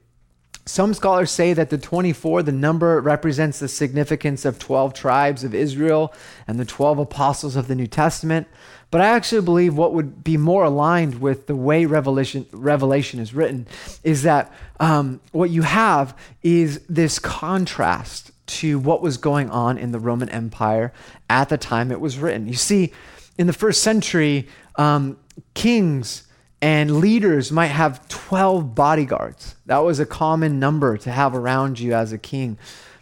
Some 0.65 0.95
scholars 0.95 1.33
say 1.33 1.55
that 1.55 1.71
the 1.71 1.79
24, 1.79 2.45
the 2.45 2.53
number 2.53 3.01
represents 3.01 3.59
the 3.59 3.67
significance 3.67 4.45
of 4.45 4.61
12 4.61 4.95
tribes 4.95 5.43
of 5.43 5.55
Israel 5.55 6.15
and 6.47 6.61
the 6.61 6.65
12 6.65 7.01
apostles 7.01 7.57
of 7.57 7.67
the 7.67 7.75
New 7.75 7.89
Testament. 7.89 8.47
But 8.93 9.01
I 9.01 9.07
actually 9.07 9.43
believe 9.43 9.75
what 9.75 9.95
would 9.95 10.23
be 10.23 10.37
more 10.37 10.65
aligned 10.65 11.21
with 11.21 11.47
the 11.47 11.57
way 11.57 11.87
Revelation, 11.87 12.47
Revelation 12.53 13.19
is 13.19 13.35
written 13.35 13.67
is 14.05 14.23
that 14.23 14.53
um, 14.79 15.21
what 15.33 15.51
you 15.51 15.63
have 15.63 16.17
is 16.43 16.81
this 16.89 17.19
contrast 17.19 18.32
to 18.47 18.79
what 18.79 19.03
was 19.03 19.17
going 19.17 19.51
on 19.51 19.79
in 19.79 19.93
the 19.93 19.99
Roman 19.99 20.29
Empire 20.29 20.93
at 21.31 21.49
the 21.49 21.59
time 21.59 21.91
it 21.91 22.01
was 22.01 22.19
written. 22.19 22.47
You 22.47 22.55
see, 22.55 22.93
in 23.39 23.47
the 23.47 23.53
first 23.53 23.83
century, 23.83 24.49
um, 24.77 25.17
kings 25.55 26.27
and 26.61 27.01
leaders 27.01 27.51
might 27.51 27.67
have 27.67 28.07
12 28.09 28.75
bodyguards. 28.75 29.57
That 29.67 29.79
was 29.79 29.99
a 29.99 30.07
common 30.07 30.61
number 30.61 30.97
to 30.99 31.11
have 31.11 31.35
around 31.35 31.81
you 31.81 31.93
as 31.93 32.13
a 32.13 32.19
king. 32.19 32.57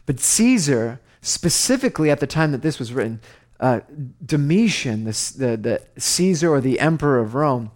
But 0.06 0.18
Caesar, 0.18 1.00
specifically 1.20 2.10
at 2.10 2.20
the 2.20 2.26
time 2.26 2.52
that 2.52 2.62
this 2.62 2.78
was 2.78 2.92
written, 2.92 3.20
uh, 3.60 3.80
Domitian, 4.24 5.04
the, 5.04 5.32
the, 5.36 5.56
the 5.56 6.00
Caesar 6.00 6.50
or 6.50 6.62
the 6.62 6.80
emperor 6.80 7.18
of 7.18 7.34
Rome, 7.34 7.70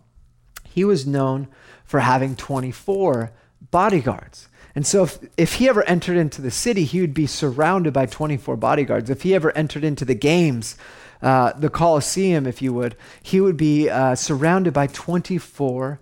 he 0.65 0.85
was 0.85 1.07
known 1.07 1.49
for 1.85 2.01
having 2.01 2.35
24 2.35 3.31
bodyguards. 3.75 4.49
And 4.77 4.87
so, 4.87 5.03
if, 5.03 5.19
if 5.37 5.55
he 5.55 5.69
ever 5.69 5.83
entered 5.83 6.17
into 6.17 6.41
the 6.41 6.53
city, 6.53 6.85
he 6.85 7.01
would 7.01 7.13
be 7.13 7.27
surrounded 7.27 7.93
by 7.93 8.07
24 8.07 8.57
bodyguards. 8.57 9.11
If 9.11 9.23
he 9.23 9.35
ever 9.35 9.51
entered 9.57 9.83
into 9.83 10.05
the 10.05 10.15
games, 10.15 10.77
uh, 11.21 11.55
the 11.55 11.69
Colosseum, 11.69 12.47
if 12.47 12.63
you 12.63 12.73
would, 12.73 12.95
he 13.21 13.41
would 13.41 13.57
be 13.57 13.91
uh, 13.91 14.15
surrounded 14.15 14.75
by 14.75 14.87
24 14.87 15.99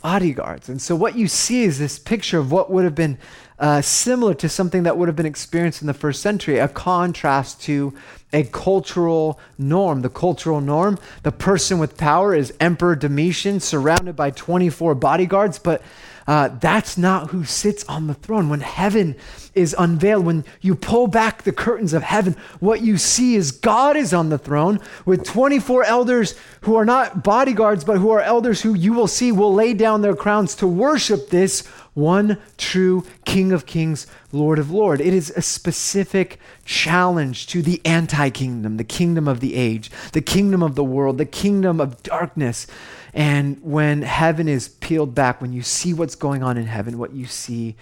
bodyguards. 0.00 0.70
And 0.70 0.80
so, 0.80 0.96
what 0.96 1.14
you 1.14 1.28
see 1.28 1.64
is 1.64 1.78
this 1.78 1.98
picture 1.98 2.38
of 2.38 2.50
what 2.50 2.70
would 2.70 2.84
have 2.84 2.94
been 2.94 3.18
uh, 3.58 3.82
similar 3.82 4.32
to 4.32 4.48
something 4.48 4.84
that 4.84 4.96
would 4.96 5.08
have 5.08 5.16
been 5.16 5.26
experienced 5.26 5.82
in 5.82 5.88
the 5.88 5.92
first 5.92 6.22
century, 6.22 6.56
a 6.56 6.68
contrast 6.68 7.60
to 7.64 7.92
a 8.32 8.44
cultural 8.44 9.38
norm. 9.58 10.00
The 10.00 10.08
cultural 10.08 10.62
norm, 10.62 10.98
the 11.22 11.32
person 11.32 11.78
with 11.78 11.98
power 11.98 12.34
is 12.34 12.54
Emperor 12.60 12.96
Domitian, 12.96 13.60
surrounded 13.60 14.16
by 14.16 14.30
24 14.30 14.94
bodyguards, 14.94 15.58
but 15.58 15.82
uh, 16.30 16.46
that's 16.60 16.96
not 16.96 17.30
who 17.30 17.44
sits 17.44 17.82
on 17.86 18.06
the 18.06 18.14
throne. 18.14 18.48
When 18.48 18.60
heaven 18.60 19.16
is 19.52 19.74
unveiled, 19.76 20.24
when 20.24 20.44
you 20.60 20.76
pull 20.76 21.08
back 21.08 21.42
the 21.42 21.50
curtains 21.50 21.92
of 21.92 22.04
heaven, 22.04 22.36
what 22.60 22.82
you 22.82 22.98
see 22.98 23.34
is 23.34 23.50
God 23.50 23.96
is 23.96 24.14
on 24.14 24.28
the 24.28 24.38
throne 24.38 24.78
with 25.04 25.24
24 25.24 25.82
elders 25.82 26.36
who 26.60 26.76
are 26.76 26.84
not 26.84 27.24
bodyguards, 27.24 27.82
but 27.82 27.98
who 27.98 28.12
are 28.12 28.20
elders 28.20 28.62
who 28.62 28.74
you 28.74 28.92
will 28.92 29.08
see 29.08 29.32
will 29.32 29.52
lay 29.52 29.74
down 29.74 30.02
their 30.02 30.14
crowns 30.14 30.54
to 30.54 30.68
worship 30.68 31.30
this 31.30 31.66
one 31.94 32.38
true 32.56 33.04
King 33.24 33.50
of 33.50 33.66
Kings, 33.66 34.06
Lord 34.30 34.60
of 34.60 34.70
Lords. 34.70 35.02
It 35.02 35.12
is 35.12 35.30
a 35.30 35.42
specific 35.42 36.38
challenge 36.64 37.48
to 37.48 37.60
the 37.60 37.80
anti 37.84 38.30
kingdom, 38.30 38.76
the 38.76 38.84
kingdom 38.84 39.26
of 39.26 39.40
the 39.40 39.56
age, 39.56 39.90
the 40.12 40.22
kingdom 40.22 40.62
of 40.62 40.76
the 40.76 40.84
world, 40.84 41.18
the 41.18 41.24
kingdom 41.24 41.80
of 41.80 42.00
darkness 42.04 42.68
and 43.12 43.60
when 43.62 44.02
heaven 44.02 44.48
is 44.48 44.68
peeled 44.68 45.14
back, 45.14 45.40
when 45.40 45.52
you 45.52 45.62
see 45.62 45.94
what's 45.94 46.14
going 46.14 46.42
on 46.42 46.56
in 46.56 46.66
heaven, 46.66 46.98
what 46.98 47.12
you 47.12 47.26
see 47.26 47.76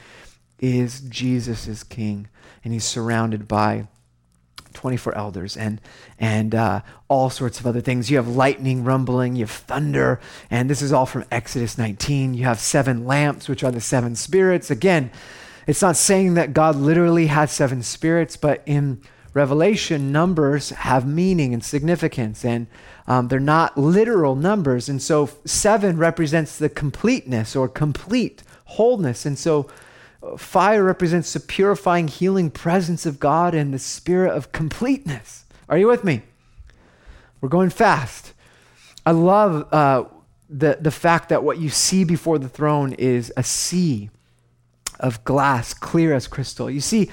is 0.61 1.00
Jesus 1.00 1.66
is 1.68 1.85
king, 1.85 2.28
and 2.64 2.73
he's 2.73 2.85
surrounded 2.85 3.47
by 3.47 3.87
24 4.75 5.16
elders 5.16 5.56
and 5.56 5.80
and 6.18 6.54
uh, 6.54 6.80
all 7.08 7.30
sorts 7.30 7.58
of 7.61 7.66
other 7.66 7.80
things. 7.80 8.11
You 8.11 8.16
have 8.16 8.28
lightning 8.28 8.85
rumbling, 8.85 9.37
you 9.37 9.44
have 9.44 9.50
thunder, 9.50 10.20
and 10.50 10.68
this 10.68 10.82
is 10.82 10.92
all 10.92 11.06
from 11.06 11.25
Exodus 11.30 11.78
19. 11.78 12.35
You 12.35 12.44
have 12.44 12.58
seven 12.58 13.04
lamps, 13.04 13.49
which 13.49 13.64
are 13.64 13.70
the 13.70 13.80
seven 13.80 14.16
spirits. 14.16 14.70
Again, 14.70 15.11
it's 15.66 15.82
not 15.82 15.97
saying 15.97 16.35
that 16.35 16.54
God 16.54 16.76
literally 16.76 17.26
has 17.26 17.52
seven 17.52 17.82
spirits, 17.82 18.37
but 18.37 18.62
in 18.66 19.02
Revelation, 19.35 20.11
numbers 20.11 20.70
have 20.70 21.06
meaning 21.06 21.52
and 21.54 21.62
significance, 21.62 22.44
and 22.44 22.66
um, 23.06 23.28
they're 23.28 23.40
not 23.40 23.76
literal 23.76 24.35
numbers. 24.35 24.88
And 24.88 25.00
so 25.00 25.30
seven 25.44 25.97
represents 25.99 26.58
the 26.58 26.68
completeness 26.68 27.54
or 27.54 27.68
complete 27.68 28.42
wholeness. 28.64 29.26
And 29.26 29.38
so 29.38 29.68
uh, 30.23 30.37
fire 30.37 30.82
represents 30.82 31.32
the 31.32 31.40
purifying, 31.40 32.08
healing 32.08 32.50
presence 32.50 33.06
of 33.06 33.20
God 33.20 33.54
and 33.54 33.73
the 33.73 33.78
spirit 33.78 34.35
of 34.35 34.52
completeness. 34.52 35.44
Are 35.68 35.78
you 35.78 35.87
with 35.87 36.04
me? 36.04 36.23
We're 37.40 37.49
going 37.49 37.70
fast. 37.70 38.32
I 39.06 39.12
love 39.12 39.73
uh, 39.73 40.04
the, 40.50 40.78
the 40.80 40.90
fact 40.90 41.28
that 41.28 41.42
what 41.42 41.58
you 41.58 41.68
see 41.68 42.04
before 42.04 42.38
the 42.38 42.49
throne 42.49 42.92
is 42.94 43.32
a 43.37 43.42
sea 43.42 44.11
of 45.00 45.23
glass, 45.25 45.73
clear 45.73 46.12
as 46.14 46.26
crystal. 46.26 46.68
You 46.70 46.80
see, 46.80 47.11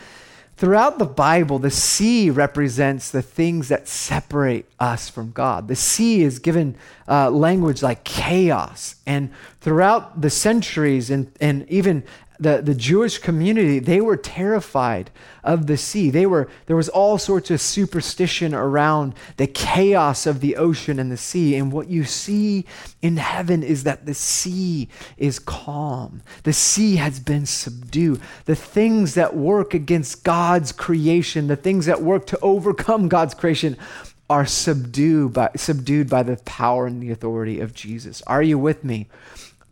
Throughout 0.57 1.00
the 1.00 1.05
Bible, 1.05 1.59
the 1.59 1.69
sea 1.69 2.29
represents 2.29 3.12
the 3.12 3.21
things 3.21 3.67
that 3.67 3.89
separate 3.89 4.65
us 4.79 5.09
from 5.09 5.31
God. 5.31 5.67
The 5.67 5.75
sea 5.75 6.21
is 6.21 6.39
given 6.39 6.77
uh, 7.09 7.29
language 7.29 7.83
like 7.83 8.05
chaos. 8.05 8.95
And 9.05 9.31
throughout 9.59 10.21
the 10.21 10.29
centuries 10.29 11.09
and, 11.09 11.29
and 11.41 11.67
even 11.69 12.05
the, 12.39 12.62
the 12.62 12.75
Jewish 12.75 13.18
community, 13.18 13.80
they 13.80 14.01
were 14.01 14.18
terrified 14.18 15.10
of 15.44 15.68
the 15.68 15.77
sea. 15.77 16.10
They 16.10 16.25
were, 16.25 16.50
there 16.65 16.75
was 16.75 16.89
all 16.89 17.18
sorts 17.18 17.51
of 17.51 17.62
superstition 17.62 18.54
around 18.54 19.15
the 19.38 19.48
chaos 19.48 20.25
of 20.25 20.42
the 20.42 20.56
ocean 20.56 21.00
and 21.00 21.12
the 21.12 21.18
sea. 21.18 21.56
And 21.56 21.72
what 21.72 21.89
you 21.89 22.04
see 22.04 22.65
in 23.01 23.18
heaven 23.18 23.63
is 23.63 23.84
that 23.84 24.06
the 24.06 24.13
sea 24.13 24.89
is 25.18 25.39
calm. 25.39 26.22
The 26.44 26.54
sea 26.54 26.98
has 26.98 27.20
been 27.20 27.46
subdued. 27.46 28.22
The 28.46 28.56
things 28.56 29.13
that 29.13 29.36
work 29.36 29.74
against 29.74 30.24
God's 30.24 30.72
creation, 30.72 31.48
the 31.48 31.56
things 31.56 31.86
that 31.86 32.01
work 32.01 32.25
to 32.27 32.39
overcome 32.42 33.08
God's 33.08 33.34
creation, 33.34 33.77
are 34.30 34.46
subdued 34.46 35.34
by, 35.34 35.51
subdued 35.56 36.10
by 36.10 36.24
the 36.24 36.38
power 36.38 36.88
and 36.88 37.01
the 37.01 37.12
authority 37.12 37.60
of 37.60 37.74
Jesus. 37.74 38.24
Are 38.24 38.42
you 38.42 38.58
with 38.58 38.84
me? 38.84 39.08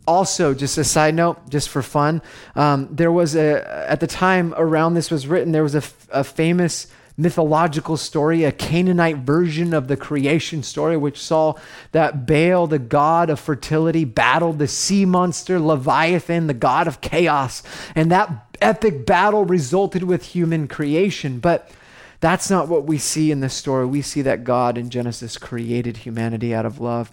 Also 0.08 0.54
just 0.54 0.78
a 0.78 0.84
side 0.84 1.16
note 1.16 1.38
just 1.50 1.70
for 1.70 1.82
fun 1.82 2.22
um, 2.56 2.88
there 2.92 3.12
was 3.12 3.36
a 3.36 3.90
at 3.90 4.00
the 4.00 4.08
time 4.08 4.54
around 4.58 4.94
this 4.94 5.10
was 5.10 5.28
written 5.28 5.52
there 5.52 5.64
was 5.64 5.76
a, 5.76 5.84
a 6.12 6.24
famous 6.24 6.88
mythological 7.16 7.96
story 7.96 8.44
a 8.44 8.52
canaanite 8.52 9.18
version 9.18 9.74
of 9.74 9.88
the 9.88 9.96
creation 9.96 10.64
story 10.64 10.98
which 10.98 11.22
saw 11.22 11.54
that 11.92 12.26
baal 12.26 12.66
the 12.66 12.80
god 12.80 13.30
of 13.30 13.40
fertility 13.40 14.04
battled 14.04 14.58
the 14.58 14.68
sea 14.68 15.06
monster 15.06 15.60
leviathan 15.60 16.48
the 16.48 16.54
god 16.54 16.88
of 16.88 17.02
chaos. 17.02 17.62
And 17.94 18.12
that 18.12 18.58
epic 18.62 19.06
battle 19.06 19.46
resulted 19.46 20.04
with 20.04 20.24
human 20.24 20.68
creation. 20.68 21.40
But 21.40 21.70
that's 22.20 22.50
not 22.50 22.70
what 22.70 22.86
we 22.86 22.98
see 22.98 23.32
in 23.32 23.42
this 23.42 23.54
story. 23.54 23.86
We 23.86 24.02
see 24.02 24.24
that 24.24 24.44
god 24.44 24.78
in 24.78 24.90
genesis 24.90 25.38
created 25.38 25.98
humanity 25.98 26.56
out 26.56 26.66
of 26.66 26.80
love. 26.80 27.12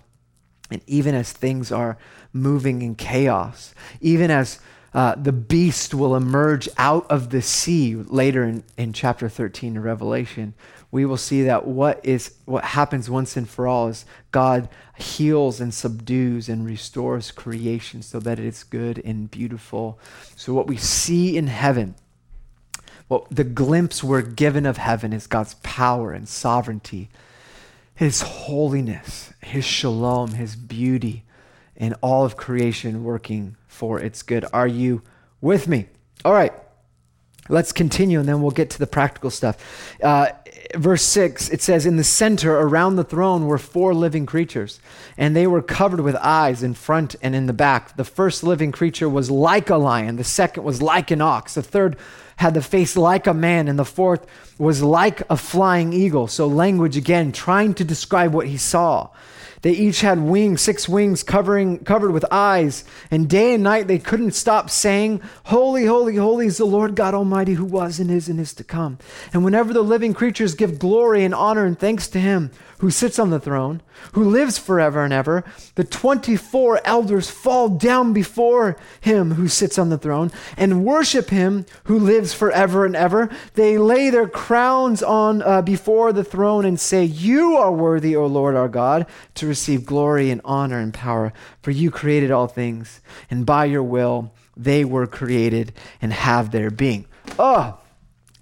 And 0.70 0.80
even 0.86 1.14
as 1.14 1.32
things 1.32 1.72
are 1.72 1.98
moving 2.32 2.82
in 2.82 2.94
chaos, 2.94 3.74
even 4.00 4.30
as 4.30 4.60
uh, 4.92 5.14
the 5.14 5.32
beast 5.32 5.94
will 5.94 6.16
emerge 6.16 6.68
out 6.76 7.08
of 7.10 7.30
the 7.30 7.42
sea 7.42 7.94
later 7.94 8.44
in, 8.44 8.64
in 8.76 8.92
chapter 8.92 9.28
13 9.28 9.76
of 9.76 9.84
Revelation, 9.84 10.54
we 10.90 11.04
will 11.04 11.16
see 11.16 11.44
that 11.44 11.66
what 11.66 12.04
is 12.04 12.34
what 12.46 12.64
happens 12.64 13.08
once 13.08 13.36
and 13.36 13.48
for 13.48 13.68
all 13.68 13.86
is 13.88 14.04
God 14.32 14.68
heals 14.96 15.60
and 15.60 15.72
subdues 15.72 16.48
and 16.48 16.66
restores 16.66 17.30
creation 17.30 18.02
so 18.02 18.18
that 18.20 18.40
it 18.40 18.44
is 18.44 18.64
good 18.64 19.00
and 19.04 19.30
beautiful. 19.30 20.00
So 20.34 20.52
what 20.52 20.66
we 20.66 20.76
see 20.76 21.36
in 21.36 21.46
heaven, 21.46 21.94
what 23.06 23.26
the 23.30 23.44
glimpse 23.44 24.02
we're 24.02 24.22
given 24.22 24.66
of 24.66 24.78
heaven 24.78 25.12
is 25.12 25.28
God's 25.28 25.54
power 25.62 26.12
and 26.12 26.28
sovereignty, 26.28 27.08
his 27.94 28.22
holiness, 28.22 29.32
his 29.40 29.64
shalom, 29.64 30.32
his 30.32 30.56
beauty, 30.56 31.22
and 31.76 31.94
all 32.00 32.24
of 32.24 32.36
creation 32.36 33.04
working 33.04 33.56
for 33.66 34.00
its 34.00 34.22
good. 34.22 34.44
Are 34.52 34.66
you 34.66 35.02
with 35.40 35.68
me? 35.68 35.86
All 36.24 36.32
right. 36.32 36.52
Let's 37.48 37.72
continue 37.72 38.20
and 38.20 38.28
then 38.28 38.42
we'll 38.42 38.52
get 38.52 38.70
to 38.70 38.78
the 38.78 38.86
practical 38.86 39.30
stuff. 39.30 39.96
Uh, 40.02 40.28
verse 40.76 41.02
6, 41.02 41.48
it 41.48 41.60
says, 41.60 41.84
In 41.84 41.96
the 41.96 42.04
center 42.04 42.54
around 42.54 42.96
the 42.96 43.04
throne 43.04 43.46
were 43.46 43.58
four 43.58 43.92
living 43.92 44.26
creatures, 44.26 44.78
and 45.16 45.34
they 45.34 45.46
were 45.46 45.62
covered 45.62 46.00
with 46.00 46.14
eyes 46.16 46.62
in 46.62 46.74
front 46.74 47.16
and 47.22 47.34
in 47.34 47.46
the 47.46 47.52
back. 47.52 47.96
The 47.96 48.04
first 48.04 48.44
living 48.44 48.72
creature 48.72 49.08
was 49.08 49.30
like 49.30 49.70
a 49.70 49.76
lion, 49.76 50.16
the 50.16 50.24
second 50.24 50.62
was 50.62 50.80
like 50.80 51.10
an 51.10 51.20
ox, 51.20 51.54
the 51.54 51.62
third 51.62 51.96
had 52.36 52.54
the 52.54 52.62
face 52.62 52.96
like 52.96 53.26
a 53.26 53.34
man, 53.34 53.68
and 53.68 53.78
the 53.78 53.84
fourth 53.84 54.26
was 54.58 54.82
like 54.82 55.22
a 55.28 55.36
flying 55.36 55.92
eagle. 55.92 56.26
So, 56.26 56.46
language 56.46 56.96
again, 56.96 57.32
trying 57.32 57.74
to 57.74 57.84
describe 57.84 58.32
what 58.32 58.46
he 58.46 58.56
saw. 58.56 59.10
They 59.62 59.72
each 59.72 60.00
had 60.00 60.20
wings, 60.20 60.62
six 60.62 60.88
wings 60.88 61.22
covering, 61.22 61.80
covered 61.80 62.12
with 62.12 62.24
eyes, 62.30 62.84
and 63.10 63.28
day 63.28 63.54
and 63.54 63.62
night 63.62 63.88
they 63.88 63.98
couldn't 63.98 64.32
stop 64.32 64.70
saying, 64.70 65.20
Holy, 65.44 65.84
holy, 65.84 66.16
holy 66.16 66.46
is 66.46 66.56
the 66.56 66.64
Lord 66.64 66.94
God 66.94 67.12
Almighty 67.12 67.54
who 67.54 67.66
was 67.66 68.00
and 68.00 68.10
is 68.10 68.28
and 68.28 68.40
is 68.40 68.54
to 68.54 68.64
come. 68.64 68.98
And 69.32 69.44
whenever 69.44 69.72
the 69.72 69.82
living 69.82 70.14
creatures 70.14 70.54
give 70.54 70.78
glory 70.78 71.24
and 71.24 71.34
honor 71.34 71.66
and 71.66 71.78
thanks 71.78 72.08
to 72.08 72.20
him 72.20 72.50
who 72.78 72.90
sits 72.90 73.18
on 73.18 73.28
the 73.28 73.38
throne, 73.38 73.82
who 74.12 74.24
lives 74.24 74.56
forever 74.56 75.04
and 75.04 75.12
ever, 75.12 75.44
the 75.74 75.84
24 75.84 76.80
elders 76.86 77.28
fall 77.28 77.68
down 77.68 78.14
before 78.14 78.78
him 79.02 79.32
who 79.32 79.48
sits 79.48 79.78
on 79.78 79.90
the 79.90 79.98
throne 79.98 80.32
and 80.56 80.82
worship 80.86 81.28
him 81.28 81.66
who 81.84 81.98
lives 81.98 82.32
forever 82.32 82.86
and 82.86 82.96
ever. 82.96 83.28
They 83.52 83.76
lay 83.76 84.08
their 84.08 84.26
crowns 84.26 85.02
on 85.02 85.42
uh, 85.42 85.60
before 85.60 86.14
the 86.14 86.24
throne 86.24 86.64
and 86.64 86.80
say, 86.80 87.04
You 87.04 87.58
are 87.58 87.72
worthy, 87.72 88.16
O 88.16 88.24
Lord 88.24 88.56
our 88.56 88.68
God, 88.68 89.06
to 89.34 89.46
receive 89.50 89.84
glory 89.84 90.30
and 90.30 90.40
honor 90.44 90.78
and 90.78 90.94
power, 90.94 91.34
for 91.60 91.70
you 91.70 91.90
created 91.90 92.30
all 92.30 92.46
things, 92.46 93.02
and 93.30 93.44
by 93.44 93.66
your 93.66 93.82
will 93.82 94.32
they 94.56 94.84
were 94.84 95.06
created 95.06 95.72
and 96.00 96.12
have 96.12 96.50
their 96.50 96.70
being. 96.70 97.04
Oh, 97.38 97.78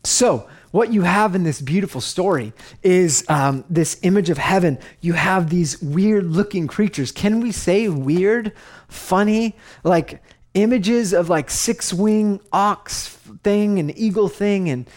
so 0.05 0.49
what 0.71 0.93
you 0.93 1.03
have 1.03 1.35
in 1.35 1.45
this 1.45 1.61
beautiful 1.61 2.01
story 2.01 2.53
is 2.83 3.25
um, 3.29 3.65
this 3.71 3.99
image 4.03 4.31
of 4.31 4.39
heaven. 4.39 4.79
You 5.01 5.15
have 5.15 5.51
these 5.51 5.81
weird 5.83 6.27
looking 6.27 6.67
creatures. 6.67 7.11
Can 7.11 7.41
we 7.41 7.53
say 7.53 7.89
weird, 7.89 8.53
funny, 8.89 9.57
like 9.83 10.23
images 10.55 11.13
of 11.13 11.29
like 11.29 11.51
six 11.51 11.93
wing 11.93 12.41
ox 12.53 13.09
thing 13.43 13.79
and 13.79 13.97
eagle 13.99 14.29
thing 14.29 14.69
and 14.69 14.89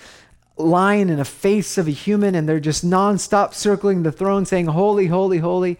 lion 0.58 1.10
and 1.10 1.20
a 1.20 1.26
face 1.26 1.78
of 1.78 1.88
a 1.88 1.92
human, 1.92 2.36
and 2.36 2.48
they're 2.48 2.60
just 2.60 2.86
nonstop 2.86 3.54
circling 3.54 4.04
the 4.04 4.12
throne 4.12 4.46
saying, 4.46 4.68
Holy, 4.68 5.08
holy, 5.08 5.40
holy. 5.40 5.78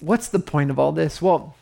What's 0.00 0.28
the 0.28 0.38
point 0.38 0.70
of 0.70 0.78
all 0.78 0.92
this? 0.92 1.22
Well, 1.22 1.56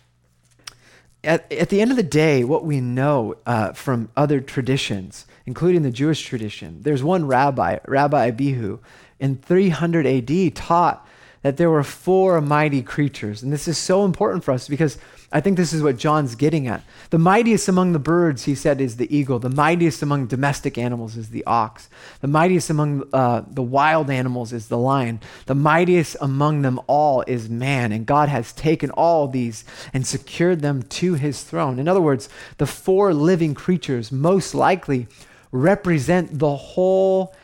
at, 1.22 1.50
at 1.52 1.68
the 1.68 1.80
end 1.80 1.90
of 1.90 1.96
the 1.96 2.02
day, 2.02 2.42
what 2.44 2.64
we 2.64 2.80
know 2.80 3.36
uh, 3.46 3.72
from 3.72 4.08
other 4.16 4.40
traditions 4.40 5.26
including 5.46 5.82
the 5.82 5.90
Jewish 5.90 6.22
tradition. 6.24 6.78
There's 6.82 7.02
one 7.02 7.26
rabbi, 7.26 7.78
Rabbi 7.86 8.26
Abihu, 8.28 8.78
in 9.18 9.36
300 9.36 10.06
AD 10.06 10.54
taught 10.54 11.06
that 11.42 11.56
there 11.56 11.70
were 11.70 11.82
four 11.82 12.40
mighty 12.40 12.82
creatures. 12.82 13.42
And 13.42 13.52
this 13.52 13.66
is 13.66 13.78
so 13.78 14.04
important 14.04 14.44
for 14.44 14.52
us 14.52 14.68
because 14.68 14.98
I 15.34 15.40
think 15.40 15.56
this 15.56 15.72
is 15.72 15.82
what 15.82 15.96
John's 15.96 16.34
getting 16.34 16.66
at. 16.66 16.84
The 17.08 17.18
mightiest 17.18 17.66
among 17.66 17.92
the 17.92 17.98
birds, 17.98 18.44
he 18.44 18.54
said, 18.54 18.80
is 18.80 18.98
the 18.98 19.14
eagle. 19.14 19.38
The 19.38 19.48
mightiest 19.48 20.02
among 20.02 20.26
domestic 20.26 20.76
animals 20.76 21.16
is 21.16 21.30
the 21.30 21.42
ox. 21.46 21.88
The 22.20 22.28
mightiest 22.28 22.68
among 22.68 23.04
uh, 23.14 23.42
the 23.48 23.62
wild 23.62 24.10
animals 24.10 24.52
is 24.52 24.68
the 24.68 24.76
lion. 24.76 25.20
The 25.46 25.54
mightiest 25.54 26.16
among 26.20 26.60
them 26.60 26.78
all 26.86 27.24
is 27.26 27.48
man. 27.48 27.92
And 27.92 28.04
God 28.04 28.28
has 28.28 28.52
taken 28.52 28.90
all 28.90 29.26
these 29.26 29.64
and 29.94 30.06
secured 30.06 30.60
them 30.60 30.82
to 30.82 31.14
his 31.14 31.42
throne. 31.42 31.78
In 31.78 31.88
other 31.88 32.02
words, 32.02 32.28
the 32.58 32.66
four 32.66 33.14
living 33.14 33.54
creatures 33.54 34.12
most 34.12 34.54
likely 34.54 35.08
represent 35.50 36.38
the 36.38 36.56
whole 36.56 37.34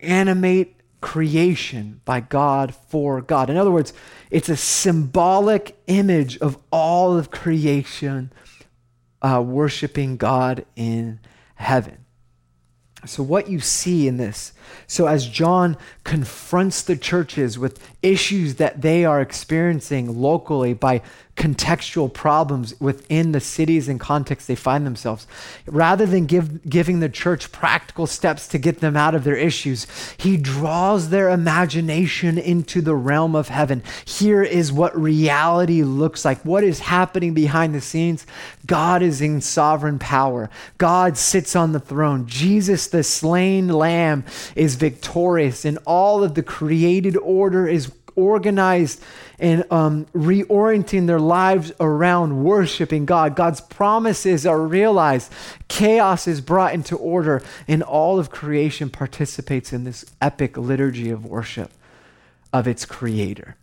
animate 0.00 0.77
creation 1.00 2.00
by 2.04 2.20
God 2.20 2.74
for 2.74 3.20
God. 3.20 3.50
In 3.50 3.56
other 3.56 3.70
words, 3.70 3.92
it's 4.30 4.48
a 4.48 4.56
symbolic 4.56 5.76
image 5.86 6.38
of 6.38 6.58
all 6.70 7.16
of 7.16 7.30
creation 7.30 8.32
uh, 9.22 9.42
worshiping 9.44 10.16
God 10.16 10.64
in 10.76 11.20
heaven. 11.56 12.04
So, 13.06 13.22
what 13.22 13.48
you 13.48 13.60
see 13.60 14.08
in 14.08 14.16
this, 14.16 14.52
so 14.88 15.06
as 15.06 15.28
John 15.28 15.76
confronts 16.02 16.82
the 16.82 16.96
churches 16.96 17.56
with 17.56 17.80
issues 18.02 18.56
that 18.56 18.82
they 18.82 19.04
are 19.04 19.20
experiencing 19.20 20.20
locally 20.20 20.74
by 20.74 21.02
contextual 21.38 22.12
problems 22.12 22.78
within 22.80 23.30
the 23.30 23.40
cities 23.40 23.88
and 23.88 24.00
context 24.00 24.48
they 24.48 24.56
find 24.56 24.84
themselves. 24.84 25.26
Rather 25.66 26.04
than 26.04 26.26
give, 26.26 26.68
giving 26.68 26.98
the 26.98 27.08
church 27.08 27.52
practical 27.52 28.08
steps 28.08 28.48
to 28.48 28.58
get 28.58 28.80
them 28.80 28.96
out 28.96 29.14
of 29.14 29.22
their 29.22 29.36
issues, 29.36 29.86
he 30.18 30.36
draws 30.36 31.10
their 31.10 31.30
imagination 31.30 32.38
into 32.38 32.80
the 32.82 32.94
realm 32.96 33.36
of 33.36 33.48
heaven. 33.48 33.84
Here 34.04 34.42
is 34.42 34.72
what 34.72 35.00
reality 35.00 35.84
looks 35.84 36.24
like, 36.24 36.44
what 36.44 36.64
is 36.64 36.80
happening 36.80 37.34
behind 37.34 37.72
the 37.72 37.80
scenes. 37.80 38.26
God 38.66 39.00
is 39.00 39.20
in 39.22 39.40
sovereign 39.40 40.00
power, 40.00 40.50
God 40.76 41.16
sits 41.16 41.54
on 41.54 41.70
the 41.70 41.80
throne. 41.80 42.26
Jesus, 42.26 42.88
the 42.88 43.04
slain 43.04 43.68
lamb, 43.68 44.24
is 44.56 44.74
victorious, 44.74 45.64
and 45.64 45.78
all 45.86 46.24
of 46.24 46.34
the 46.34 46.42
created 46.42 47.16
order 47.16 47.68
is 47.68 47.92
organized 48.18 49.02
and 49.38 49.64
um, 49.70 50.06
reorienting 50.06 51.06
their 51.06 51.20
lives 51.20 51.70
around 51.78 52.42
worshiping 52.42 53.06
God. 53.06 53.36
God's 53.36 53.60
promises 53.60 54.44
are 54.44 54.60
realized. 54.60 55.32
Chaos 55.68 56.26
is 56.26 56.40
brought 56.40 56.74
into 56.74 56.96
order, 56.96 57.40
and 57.68 57.82
all 57.82 58.18
of 58.18 58.30
creation 58.30 58.90
participates 58.90 59.72
in 59.72 59.84
this 59.84 60.04
epic 60.20 60.56
liturgy 60.56 61.10
of 61.10 61.24
worship 61.24 61.70
of 62.52 62.66
its 62.66 62.84
creator. 62.84 63.56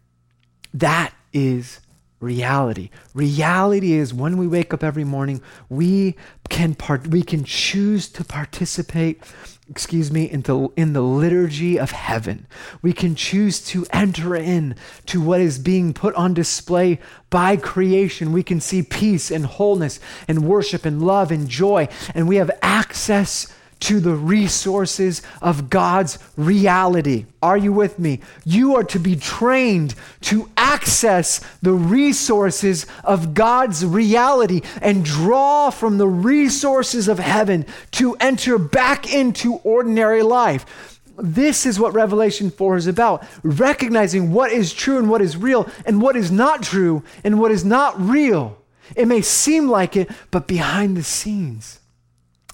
That 0.74 1.14
is 1.34 1.82
reality. 2.20 2.90
Reality 3.14 3.94
is 3.94 4.14
when 4.14 4.38
we 4.38 4.48
wake 4.48 4.74
up 4.74 4.84
every 4.84 5.04
morning, 5.04 5.42
we 5.70 6.16
can 6.50 6.76
part, 6.76 7.08
we 7.08 7.22
can 7.22 7.44
choose 7.44 8.08
to 8.10 8.24
participate 8.24 9.22
excuse 9.70 10.12
me, 10.12 10.30
into, 10.30 10.72
in 10.76 10.94
the 10.94 11.02
liturgy 11.02 11.80
of 11.80 11.92
heaven. 11.92 12.46
We 12.82 12.94
can 12.94 13.16
choose 13.16 13.60
to 13.68 13.86
enter 13.92 14.36
in 14.36 14.76
to 15.08 15.20
what 15.20 15.42
is 15.42 15.58
being 15.58 15.94
put 15.94 16.14
on 16.16 16.34
display 16.34 17.00
by 17.30 17.58
creation. 17.58 18.32
We 18.32 18.44
can 18.44 18.62
see 18.62 18.84
peace 18.84 19.32
and 19.32 19.46
wholeness 19.46 20.00
and 20.28 20.48
worship 20.48 20.86
and 20.86 21.02
love 21.02 21.32
and 21.32 21.50
joy, 21.50 21.88
and 22.14 22.28
we 22.28 22.36
have 22.36 22.52
access 22.62 23.52
to 23.82 24.00
the 24.00 24.14
resources 24.14 25.22
of 25.42 25.70
God's 25.70 26.18
reality. 26.38 27.26
Are 27.42 27.58
you 27.58 27.74
with 27.74 28.00
me? 28.00 28.22
You 28.46 28.76
are 28.76 28.84
to 28.86 29.00
be 29.00 29.16
trained 29.16 29.96
to 30.22 30.50
access 30.76 31.40
the 31.62 31.72
resources 31.74 32.86
of 33.04 33.34
God's 33.34 33.86
reality 33.86 34.62
and 34.82 35.06
draw 35.06 35.70
from 35.70 35.98
the 35.98 36.08
resources 36.08 37.08
of 37.08 37.18
heaven 37.18 37.66
to 37.92 38.16
enter 38.20 38.58
back 38.58 39.14
into 39.14 39.56
ordinary 39.64 40.22
life. 40.22 41.00
This 41.18 41.66
is 41.66 41.80
what 41.80 41.94
Revelation 41.94 42.52
4 42.52 42.76
is 42.76 42.88
about 42.88 43.26
recognizing 43.42 44.34
what 44.34 44.52
is 44.52 44.74
true 44.74 44.98
and 44.98 45.10
what 45.10 45.22
is 45.22 45.38
real, 45.38 45.70
and 45.86 46.02
what 46.02 46.18
is 46.18 46.30
not 46.30 46.62
true 46.62 47.04
and 47.24 47.40
what 47.40 47.52
is 47.52 47.64
not 47.64 48.00
real. 48.00 48.58
It 48.98 49.08
may 49.08 49.22
seem 49.22 49.70
like 49.70 49.96
it, 49.96 50.12
but 50.30 50.46
behind 50.46 50.98
the 50.98 51.04
scenes, 51.04 51.80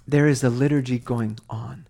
there 0.08 0.28
is 0.28 0.44
a 0.44 0.50
liturgy 0.50 1.00
going 1.00 1.40
on. 1.50 1.88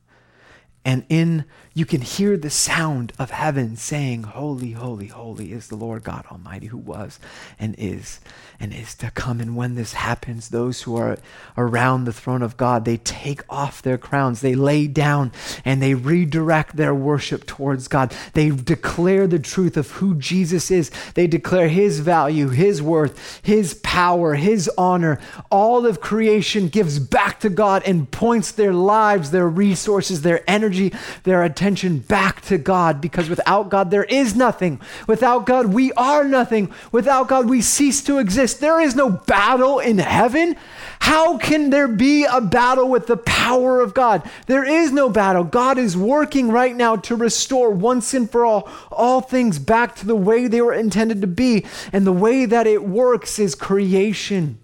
And 0.86 1.06
in 1.10 1.46
you 1.73 1.86
can 1.86 2.01
hear 2.01 2.36
the 2.36 2.49
sound 2.49 3.13
of 3.17 3.31
heaven 3.31 3.77
saying, 3.77 4.23
Holy, 4.23 4.71
holy, 4.71 5.07
holy 5.07 5.53
is 5.53 5.69
the 5.69 5.77
Lord 5.77 6.03
God 6.03 6.25
Almighty 6.29 6.67
who 6.67 6.77
was 6.77 7.17
and 7.57 7.75
is 7.77 8.19
and 8.60 8.73
is 8.73 8.93
to 8.95 9.10
come. 9.12 9.39
And 9.39 9.55
when 9.55 9.75
this 9.75 9.93
happens, 9.93 10.49
those 10.49 10.81
who 10.81 10.97
are 10.97 11.17
around 11.57 12.03
the 12.03 12.13
throne 12.13 12.41
of 12.41 12.57
God, 12.57 12.84
they 12.84 12.97
take 12.97 13.41
off 13.49 13.81
their 13.81 13.97
crowns, 13.97 14.41
they 14.41 14.53
lay 14.53 14.86
down, 14.86 15.31
and 15.63 15.81
they 15.81 15.93
redirect 15.93 16.75
their 16.75 16.93
worship 16.93 17.45
towards 17.47 17.88
God. 17.88 18.13
They 18.34 18.49
declare 18.49 19.25
the 19.25 19.39
truth 19.39 19.77
of 19.77 19.91
who 19.91 20.15
Jesus 20.15 20.71
is. 20.71 20.91
They 21.13 21.25
declare 21.25 21.69
his 21.69 22.01
value, 22.01 22.49
his 22.49 22.81
worth, 22.81 23.39
his 23.43 23.75
power, 23.75 24.36
his 24.36 24.69
honor. 24.77 25.19
All 25.49 25.86
of 25.86 26.01
creation 26.01 26.67
gives 26.67 26.99
back 26.99 27.39
to 27.39 27.49
God 27.49 27.81
and 27.86 28.12
points 28.12 28.51
their 28.51 28.73
lives, 28.73 29.31
their 29.31 29.47
resources, 29.47 30.21
their 30.21 30.43
energy, 30.49 30.93
their 31.23 31.43
attention 31.43 31.61
attention 31.62 32.00
back 32.00 32.41
to 32.41 32.58
God 32.58 33.00
because 33.00 33.30
without 33.30 33.69
God, 33.69 33.91
there 33.91 34.06
is 34.06 34.36
nothing. 34.36 34.82
Without 35.06 35.45
God, 35.45 35.67
we 35.67 35.91
are 35.93 36.24
nothing. 36.24 36.74
Without 36.91 37.28
God, 37.28 37.47
we 37.47 37.62
cease 37.62 38.02
to 38.06 38.17
exist. 38.17 38.60
There 38.60 38.82
is 38.82 38.95
no 38.95 39.12
battle 39.12 39.78
in 39.78 40.00
heaven. 40.00 40.56
How 41.02 41.38
can 41.38 41.69
there 41.69 41.88
be 41.88 42.26
a 42.26 42.41
battle 42.41 42.89
with 42.89 43.06
the 43.06 43.17
power 43.17 43.80
of 43.80 43.93
God? 43.93 44.28
There 44.47 44.63
is 44.63 44.91
no 44.91 45.08
battle. 45.08 45.43
God 45.43 45.78
is 45.78 45.95
working 45.95 46.50
right 46.50 46.76
now 46.76 46.95
to 46.95 47.15
restore 47.15 47.69
once 47.69 48.15
and 48.15 48.28
for 48.28 48.43
all 48.43 48.67
all 48.91 49.21
things 49.21 49.60
back 49.60 49.95
to 49.97 50.08
the 50.08 50.15
way 50.15 50.47
they 50.47 50.62
were 50.62 50.74
intended 50.74 51.21
to 51.21 51.28
be. 51.28 51.63
And 51.93 52.08
the 52.08 52.12
way 52.12 52.47
that 52.47 52.65
it 52.65 52.84
works 52.84 53.38
is 53.38 53.54
creation 53.54 54.58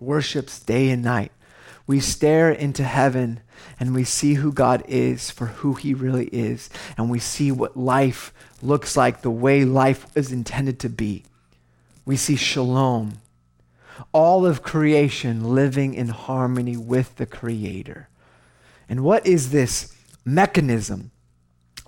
worships 0.00 0.58
day 0.58 0.90
and 0.90 1.04
night. 1.04 1.30
We 1.86 2.00
stare 2.00 2.50
into 2.50 2.82
heaven 2.82 3.42
and 3.78 3.94
we 3.94 4.04
see 4.04 4.34
who 4.34 4.52
God 4.52 4.82
is 4.88 5.30
for 5.30 5.46
who 5.46 5.74
he 5.74 5.94
really 5.94 6.26
is, 6.26 6.70
and 6.96 7.10
we 7.10 7.18
see 7.18 7.52
what 7.52 7.76
life 7.76 8.32
looks 8.62 8.96
like 8.96 9.22
the 9.22 9.30
way 9.30 9.64
life 9.64 10.06
is 10.14 10.32
intended 10.32 10.78
to 10.80 10.88
be. 10.88 11.24
We 12.04 12.16
see 12.16 12.36
shalom, 12.36 13.20
all 14.12 14.46
of 14.46 14.62
creation 14.62 15.54
living 15.54 15.94
in 15.94 16.08
harmony 16.08 16.76
with 16.76 17.16
the 17.16 17.26
Creator. 17.26 18.08
And 18.88 19.02
what 19.02 19.26
is 19.26 19.50
this 19.50 19.94
mechanism 20.24 21.10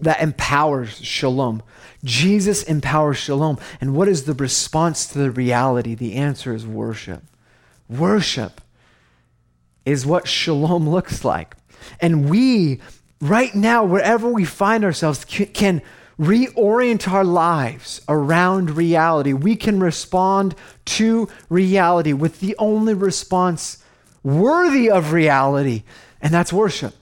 that 0.01 0.21
empowers 0.21 0.99
shalom? 1.05 1.63
Jesus 2.05 2.63
empowers 2.65 3.19
shalom. 3.19 3.59
And 3.81 3.95
what 3.95 4.09
is 4.09 4.25
the 4.25 4.35
response 4.35 5.07
to 5.07 5.19
the 5.19 5.31
reality? 5.31 5.95
The 5.95 6.15
answer 6.15 6.55
is 6.55 6.67
worship. 6.67 7.23
Worship 7.89 8.61
is 9.89 10.07
what 10.07 10.29
shalom 10.29 10.89
looks 10.97 11.25
like. 11.25 11.57
And 12.01 12.29
we, 12.29 12.81
right 13.21 13.55
now, 13.55 13.85
wherever 13.85 14.29
we 14.29 14.45
find 14.45 14.85
ourselves, 14.85 15.25
can 15.25 15.83
reorient 16.19 17.09
our 17.09 17.25
lives 17.25 18.01
around 18.09 18.71
reality. 18.71 19.33
We 19.33 19.55
can 19.57 19.81
respond 19.81 20.55
to 20.87 21.29
reality 21.49 22.13
with 22.13 22.41
the 22.41 22.57
only 22.59 22.95
response 22.95 23.83
worthy 24.25 24.91
of 24.91 25.13
reality, 25.13 25.85
and 26.21 26.35
that's 26.35 26.53
worship. 26.53 26.95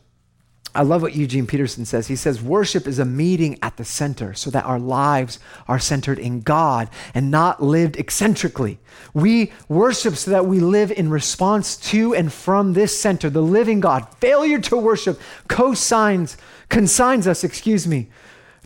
I 0.77 0.83
love 0.83 1.03
what 1.03 1.17
Eugene 1.17 1.47
Peterson 1.47 1.85
says. 1.85 2.07
He 2.07 2.17
says, 2.17 2.43
Worship 2.43 2.87
is 2.87 2.99
a 2.99 3.05
meeting 3.05 3.59
at 3.62 3.77
the 3.77 3.85
center 3.85 4.35
so 4.35 4.51
that 4.51 4.65
our 4.65 4.79
lives 4.79 5.39
are 5.67 5.79
centered 5.79 6.19
in 6.19 6.43
God 6.43 6.91
and 7.15 7.31
not 7.31 7.62
lived 7.62 7.97
eccentrically. 7.97 8.79
We 9.15 9.53
worship 9.69 10.17
so 10.17 10.31
that 10.31 10.47
we 10.47 10.61
live 10.61 10.93
in 10.93 11.09
response 11.09 11.77
to 11.91 12.15
and 12.15 12.33
from 12.33 12.75
this 12.75 12.99
center, 12.99 13.31
the 13.31 13.43
living 13.43 13.81
God. 13.81 14.07
Failure 14.21 14.61
to 14.61 14.77
worship 14.77 15.19
cosigns, 15.49 16.37
consigns 16.69 17.27
us, 17.27 17.43
excuse 17.43 17.87
me, 17.87 18.09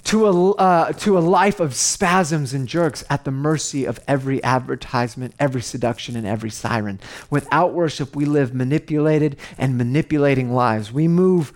to 0.05 0.27
a, 0.27 0.51
uh, 0.53 0.93
to 0.93 1.19
a 1.19 1.21
life 1.21 1.61
of 1.61 1.75
spasms 1.75 2.55
and 2.55 2.67
jerks 2.67 3.05
at 3.11 3.25
the 3.25 3.31
mercy 3.31 3.85
of 3.85 4.01
every 4.09 4.43
advertisement, 4.43 5.35
every 5.39 5.63
seduction, 5.63 6.17
and 6.17 6.27
every 6.27 6.51
siren. 6.51 6.99
Without 7.29 7.73
worship, 7.73 8.17
we 8.17 8.25
live 8.25 8.55
manipulated 8.55 9.37
and 9.59 9.77
manipulating 9.77 10.53
lives. 10.53 10.93
We 10.93 11.07
move 11.07 11.53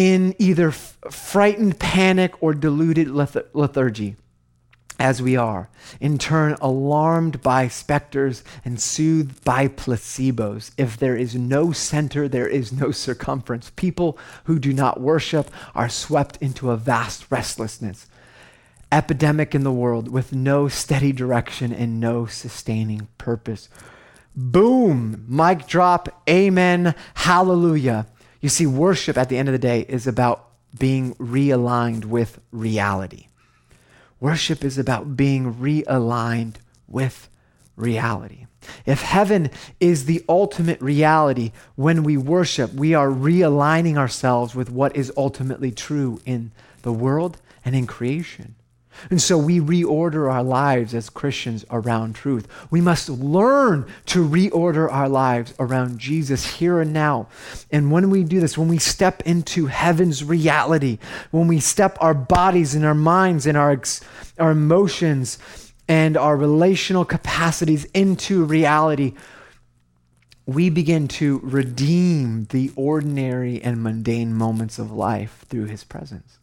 in 0.00 0.34
either 0.38 0.68
f- 0.68 0.96
frightened 1.10 1.78
panic 1.78 2.32
or 2.42 2.54
deluded 2.54 3.06
leth- 3.06 3.36
lethargy 3.52 4.16
as 4.98 5.20
we 5.20 5.36
are, 5.36 5.68
in 6.00 6.16
turn 6.16 6.56
alarmed 6.62 7.42
by 7.42 7.68
specters 7.68 8.42
and 8.64 8.80
soothed 8.80 9.44
by 9.44 9.68
placebos. 9.68 10.70
If 10.78 10.96
there 10.96 11.16
is 11.16 11.34
no 11.34 11.72
center, 11.72 12.28
there 12.28 12.48
is 12.48 12.72
no 12.72 12.92
circumference. 12.92 13.72
People 13.76 14.16
who 14.44 14.58
do 14.58 14.72
not 14.72 15.02
worship 15.02 15.50
are 15.74 15.90
swept 15.90 16.38
into 16.38 16.70
a 16.70 16.78
vast 16.78 17.26
restlessness, 17.30 18.06
epidemic 18.90 19.54
in 19.54 19.64
the 19.64 19.72
world 19.72 20.08
with 20.08 20.32
no 20.32 20.66
steady 20.68 21.12
direction 21.12 21.74
and 21.74 22.00
no 22.00 22.24
sustaining 22.24 23.08
purpose. 23.18 23.68
Boom, 24.34 25.26
mic 25.28 25.66
drop, 25.66 26.22
amen, 26.26 26.94
hallelujah. 27.12 28.06
You 28.40 28.48
see, 28.48 28.66
worship 28.66 29.16
at 29.18 29.28
the 29.28 29.36
end 29.36 29.48
of 29.48 29.52
the 29.52 29.58
day 29.58 29.84
is 29.88 30.06
about 30.06 30.46
being 30.78 31.14
realigned 31.16 32.04
with 32.06 32.40
reality. 32.50 33.26
Worship 34.18 34.64
is 34.64 34.78
about 34.78 35.16
being 35.16 35.54
realigned 35.54 36.56
with 36.86 37.28
reality. 37.76 38.46
If 38.84 39.02
heaven 39.02 39.50
is 39.80 40.04
the 40.04 40.22
ultimate 40.28 40.80
reality, 40.80 41.52
when 41.76 42.02
we 42.02 42.16
worship, 42.16 42.72
we 42.74 42.94
are 42.94 43.08
realigning 43.08 43.96
ourselves 43.96 44.54
with 44.54 44.70
what 44.70 44.94
is 44.94 45.12
ultimately 45.16 45.70
true 45.70 46.20
in 46.26 46.52
the 46.82 46.92
world 46.92 47.38
and 47.64 47.74
in 47.74 47.86
creation. 47.86 48.54
And 49.08 49.20
so 49.20 49.38
we 49.38 49.60
reorder 49.60 50.30
our 50.30 50.42
lives 50.42 50.94
as 50.94 51.08
Christians 51.08 51.64
around 51.70 52.14
truth. 52.14 52.46
We 52.70 52.80
must 52.80 53.08
learn 53.08 53.86
to 54.06 54.26
reorder 54.26 54.92
our 54.92 55.08
lives 55.08 55.54
around 55.58 55.98
Jesus 55.98 56.58
here 56.58 56.80
and 56.80 56.92
now. 56.92 57.28
And 57.70 57.90
when 57.90 58.10
we 58.10 58.24
do 58.24 58.40
this, 58.40 58.58
when 58.58 58.68
we 58.68 58.78
step 58.78 59.22
into 59.22 59.66
heaven's 59.66 60.22
reality, 60.24 60.98
when 61.30 61.46
we 61.46 61.60
step 61.60 61.96
our 62.00 62.14
bodies 62.14 62.74
and 62.74 62.84
our 62.84 62.94
minds 62.94 63.46
and 63.46 63.56
our, 63.56 63.80
our 64.38 64.50
emotions 64.50 65.38
and 65.88 66.16
our 66.16 66.36
relational 66.36 67.04
capacities 67.04 67.84
into 67.94 68.44
reality, 68.44 69.14
we 70.46 70.68
begin 70.68 71.06
to 71.06 71.40
redeem 71.42 72.46
the 72.46 72.72
ordinary 72.74 73.62
and 73.62 73.82
mundane 73.82 74.34
moments 74.34 74.78
of 74.78 74.90
life 74.90 75.44
through 75.48 75.66
his 75.66 75.84
presence 75.84 76.39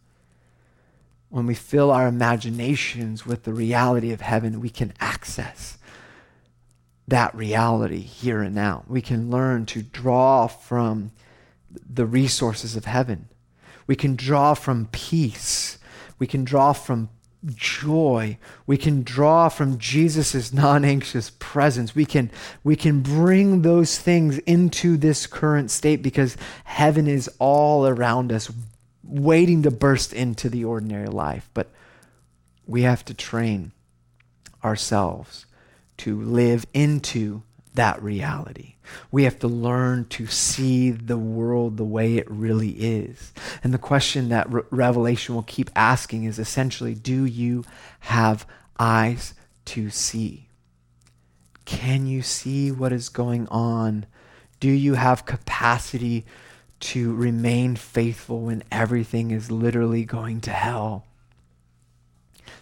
when 1.29 1.45
we 1.45 1.53
fill 1.53 1.91
our 1.91 2.07
imaginations 2.07 3.25
with 3.25 3.43
the 3.43 3.53
reality 3.53 4.11
of 4.11 4.21
heaven, 4.21 4.61
we 4.61 4.69
can 4.69 4.93
access 4.99 5.77
that 7.07 7.33
reality 7.35 8.01
here 8.01 8.41
and 8.41 8.55
now. 8.55 8.83
We 8.87 9.01
can 9.01 9.29
learn 9.29 9.65
to 9.67 9.81
draw 9.81 10.47
from 10.47 11.11
the 11.71 12.05
resources 12.05 12.75
of 12.75 12.85
heaven. 12.85 13.29
We 13.85 13.95
can 13.95 14.15
draw 14.15 14.53
from 14.53 14.89
peace. 14.91 15.77
We 16.19 16.27
can 16.27 16.43
draw 16.43 16.73
from 16.73 17.09
joy. 17.45 18.37
We 18.65 18.77
can 18.77 19.03
draw 19.03 19.47
from 19.47 19.77
Jesus' 19.77 20.51
non-anxious 20.51 21.31
presence. 21.39 21.95
We 21.95 22.05
can, 22.05 22.29
we 22.63 22.75
can 22.75 23.01
bring 23.01 23.61
those 23.61 23.97
things 23.97 24.39
into 24.39 24.97
this 24.97 25.27
current 25.27 25.71
state 25.71 26.01
because 26.01 26.35
heaven 26.65 27.07
is 27.07 27.29
all 27.39 27.87
around 27.87 28.31
us, 28.31 28.51
waiting 29.07 29.63
to 29.63 29.71
burst 29.71 30.13
into 30.13 30.49
the 30.49 30.65
ordinary 30.65 31.07
life. 31.07 31.49
But 31.53 31.71
we 32.65 32.83
have 32.83 33.05
to 33.05 33.13
train 33.13 33.71
ourselves 34.63 35.45
to 35.97 36.19
live 36.21 36.65
into 36.73 37.43
that 37.73 38.01
reality. 38.01 38.75
We 39.11 39.23
have 39.23 39.39
to 39.39 39.47
learn 39.47 40.05
to 40.09 40.27
see 40.27 40.91
the 40.91 41.17
world 41.17 41.77
the 41.77 41.85
way 41.85 42.17
it 42.17 42.29
really 42.29 42.71
is. 42.71 43.33
And 43.63 43.73
the 43.73 43.77
question 43.77 44.29
that 44.29 44.51
Re- 44.51 44.63
Revelation 44.71 45.35
will 45.35 45.43
keep 45.43 45.69
asking 45.75 46.23
is 46.23 46.39
essentially 46.39 46.95
do 46.95 47.25
you 47.25 47.63
have 48.01 48.45
eyes 48.79 49.33
to 49.65 49.89
see? 49.89 50.49
Can 51.65 52.07
you 52.07 52.21
see 52.21 52.71
what 52.71 52.93
is 52.93 53.09
going 53.09 53.47
on? 53.49 54.05
Do 54.59 54.69
you 54.69 54.95
have 54.95 55.25
capacity 55.25 56.25
to 56.79 57.13
remain 57.15 57.75
faithful 57.75 58.41
when 58.41 58.63
everything 58.71 59.31
is 59.31 59.51
literally 59.51 60.05
going 60.05 60.41
to 60.41 60.51
hell. 60.51 61.05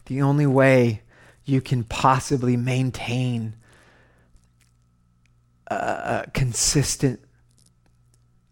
The 0.06 0.21
only 0.21 0.45
way 0.45 1.01
you 1.43 1.62
can 1.62 1.84
possibly 1.84 2.58
maintain 2.58 3.56
a 5.67 6.25
consistent, 6.34 7.19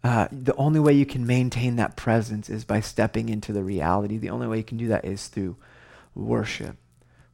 uh, 0.02 0.28
the 0.30 0.54
only 0.56 0.80
way 0.80 0.92
you 0.92 1.06
can 1.06 1.26
maintain 1.26 1.76
that 1.76 1.96
presence 1.96 2.50
is 2.50 2.64
by 2.64 2.80
stepping 2.80 3.28
into 3.28 3.52
the 3.52 3.62
reality. 3.62 4.18
The 4.18 4.30
only 4.30 4.46
way 4.46 4.58
you 4.58 4.64
can 4.64 4.78
do 4.78 4.88
that 4.88 5.04
is 5.04 5.28
through 5.28 5.56
worship. 6.14 6.76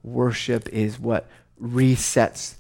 Worship 0.03 0.69
is 0.69 0.99
what 0.99 1.29
resets 1.61 2.55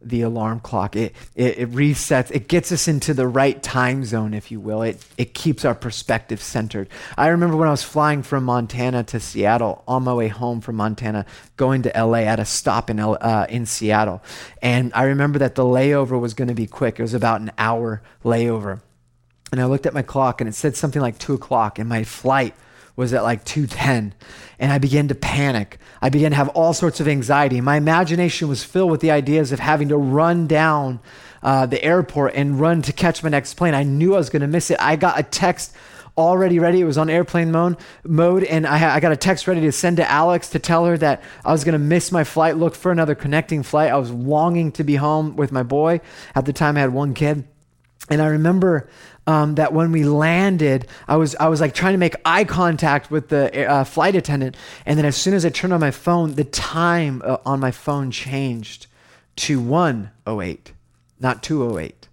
the 0.00 0.22
alarm 0.22 0.60
clock. 0.60 0.94
It, 0.94 1.14
it, 1.34 1.58
it, 1.58 1.72
resets, 1.72 2.30
it 2.30 2.48
gets 2.48 2.70
us 2.70 2.86
into 2.86 3.14
the 3.14 3.26
right 3.26 3.60
time 3.62 4.04
zone, 4.04 4.34
if 4.34 4.50
you 4.50 4.60
will. 4.60 4.82
It, 4.82 5.04
it 5.16 5.34
keeps 5.34 5.64
our 5.64 5.74
perspective 5.74 6.40
centered. 6.40 6.88
I 7.16 7.28
remember 7.28 7.56
when 7.56 7.68
I 7.68 7.72
was 7.72 7.82
flying 7.82 8.22
from 8.22 8.44
Montana 8.44 9.04
to 9.04 9.20
Seattle, 9.20 9.82
on 9.88 10.04
my 10.04 10.14
way 10.14 10.28
home 10.28 10.60
from 10.60 10.76
Montana, 10.76 11.26
going 11.56 11.82
to 11.82 11.92
LA 11.96 12.20
at 12.20 12.38
a 12.38 12.44
stop 12.44 12.90
in, 12.90 13.00
uh, 13.00 13.46
in 13.48 13.66
Seattle. 13.66 14.22
And 14.62 14.92
I 14.94 15.04
remember 15.04 15.38
that 15.40 15.54
the 15.54 15.64
layover 15.64 16.20
was 16.20 16.34
going 16.34 16.48
to 16.48 16.54
be 16.54 16.66
quick. 16.66 16.98
It 16.98 17.02
was 17.02 17.14
about 17.14 17.40
an 17.40 17.52
hour 17.58 18.02
layover. 18.24 18.80
And 19.52 19.60
I 19.60 19.64
looked 19.64 19.86
at 19.86 19.94
my 19.94 20.02
clock 20.02 20.40
and 20.40 20.48
it 20.48 20.54
said 20.54 20.76
something 20.76 21.00
like 21.00 21.18
two 21.18 21.34
o'clock, 21.34 21.78
and 21.78 21.88
my 21.88 22.04
flight 22.04 22.54
was 22.96 23.12
at 23.12 23.22
like 23.22 23.44
210 23.44 24.14
and 24.58 24.72
I 24.72 24.78
began 24.78 25.08
to 25.08 25.14
panic. 25.14 25.78
I 26.00 26.08
began 26.08 26.30
to 26.30 26.36
have 26.36 26.48
all 26.50 26.72
sorts 26.72 26.98
of 27.00 27.06
anxiety. 27.06 27.60
My 27.60 27.76
imagination 27.76 28.48
was 28.48 28.64
filled 28.64 28.90
with 28.90 29.00
the 29.00 29.10
ideas 29.10 29.52
of 29.52 29.60
having 29.60 29.88
to 29.88 29.96
run 29.96 30.46
down 30.46 31.00
uh, 31.42 31.66
the 31.66 31.82
airport 31.84 32.34
and 32.34 32.58
run 32.58 32.82
to 32.82 32.92
catch 32.92 33.22
my 33.22 33.28
next 33.28 33.54
plane. 33.54 33.74
I 33.74 33.82
knew 33.82 34.14
I 34.14 34.18
was 34.18 34.30
going 34.30 34.42
to 34.42 34.48
miss 34.48 34.70
it. 34.70 34.78
I 34.80 34.96
got 34.96 35.18
a 35.18 35.22
text 35.22 35.74
already 36.16 36.58
ready. 36.58 36.80
It 36.80 36.84
was 36.84 36.96
on 36.96 37.10
airplane 37.10 37.52
mode, 37.52 37.76
mode 38.02 38.44
and 38.44 38.66
I, 38.66 38.94
I 38.94 39.00
got 39.00 39.12
a 39.12 39.16
text 39.16 39.46
ready 39.46 39.60
to 39.62 39.72
send 39.72 39.98
to 39.98 40.10
Alex 40.10 40.48
to 40.50 40.58
tell 40.58 40.86
her 40.86 40.96
that 40.98 41.22
I 41.44 41.52
was 41.52 41.64
going 41.64 41.74
to 41.74 41.78
miss 41.78 42.10
my 42.10 42.24
flight, 42.24 42.56
look 42.56 42.74
for 42.74 42.90
another 42.90 43.14
connecting 43.14 43.62
flight. 43.62 43.92
I 43.92 43.96
was 43.96 44.10
longing 44.10 44.72
to 44.72 44.84
be 44.84 44.96
home 44.96 45.36
with 45.36 45.52
my 45.52 45.62
boy. 45.62 46.00
At 46.34 46.46
the 46.46 46.54
time, 46.54 46.76
I 46.76 46.80
had 46.80 46.92
one 46.92 47.12
kid. 47.12 47.46
And 48.08 48.22
I 48.22 48.26
remember 48.26 48.88
um, 49.26 49.56
that 49.56 49.72
when 49.72 49.92
we 49.92 50.04
landed, 50.04 50.86
I 51.08 51.16
was 51.16 51.34
I 51.36 51.48
was 51.48 51.60
like 51.60 51.74
trying 51.74 51.94
to 51.94 51.98
make 51.98 52.14
eye 52.24 52.44
contact 52.44 53.10
with 53.10 53.28
the 53.28 53.68
uh, 53.68 53.84
flight 53.84 54.14
attendant, 54.14 54.56
and 54.84 54.98
then 54.98 55.04
as 55.04 55.16
soon 55.16 55.34
as 55.34 55.44
I 55.44 55.50
turned 55.50 55.72
on 55.72 55.80
my 55.80 55.90
phone, 55.90 56.34
the 56.34 56.44
time 56.44 57.22
uh, 57.24 57.38
on 57.44 57.60
my 57.60 57.70
phone 57.70 58.10
changed 58.10 58.86
to 59.36 59.60
108, 59.60 60.72
not 61.20 61.42
208, 61.42 62.08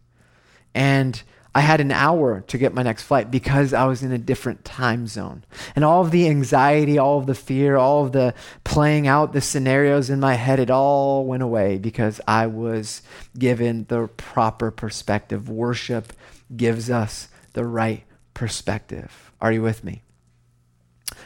and 0.73 1.23
I 1.56 1.62
had 1.62 1.82
an 1.82 1.91
hour 1.91 2.41
to 2.47 2.58
get 2.58 2.73
my 2.73 2.82
next 2.82 3.04
flight 3.04 3.30
because 3.30 3.73
I 3.73 3.86
was 3.86 4.02
in 4.02 4.12
a 4.12 4.17
different 4.17 4.65
time 4.65 5.06
zone. 5.06 5.43
And 5.76 5.86
all 5.86 6.02
of 6.02 6.10
the 6.10 6.28
anxiety, 6.28 6.97
all 6.97 7.19
of 7.19 7.28
the 7.28 7.36
fear, 7.36 7.76
all 7.76 8.04
of 8.04 8.12
the 8.12 8.34
playing 8.63 9.06
out 9.06 9.34
the 9.34 9.41
scenarios 9.41 10.10
in 10.10 10.19
my 10.19 10.34
head, 10.34 10.60
it 10.60 10.71
all 10.71 11.26
went 11.26 11.43
away 11.43 11.78
because 11.78 12.19
I 12.28 12.47
was 12.47 13.04
given 13.38 13.86
the 13.88 14.08
proper 14.17 14.71
perspective. 14.71 15.47
Worship 15.47 16.12
gives 16.58 16.89
us 16.89 17.28
the 17.54 17.66
right 17.66 18.04
perspective. 18.34 19.32
Are 19.42 19.52
you 19.52 19.62
with 19.62 19.84
me? 19.84 20.04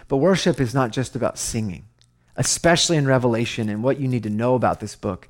But 0.08 0.18
worship 0.18 0.60
is 0.60 0.74
not 0.74 0.92
just 0.92 1.16
about 1.16 1.38
singing, 1.38 1.86
especially 2.36 2.98
in 2.98 3.08
Revelation. 3.08 3.70
And 3.70 3.84
what 3.84 4.00
you 4.00 4.08
need 4.08 4.24
to 4.24 4.30
know 4.30 4.56
about 4.56 4.80
this 4.80 4.96
book 4.96 5.28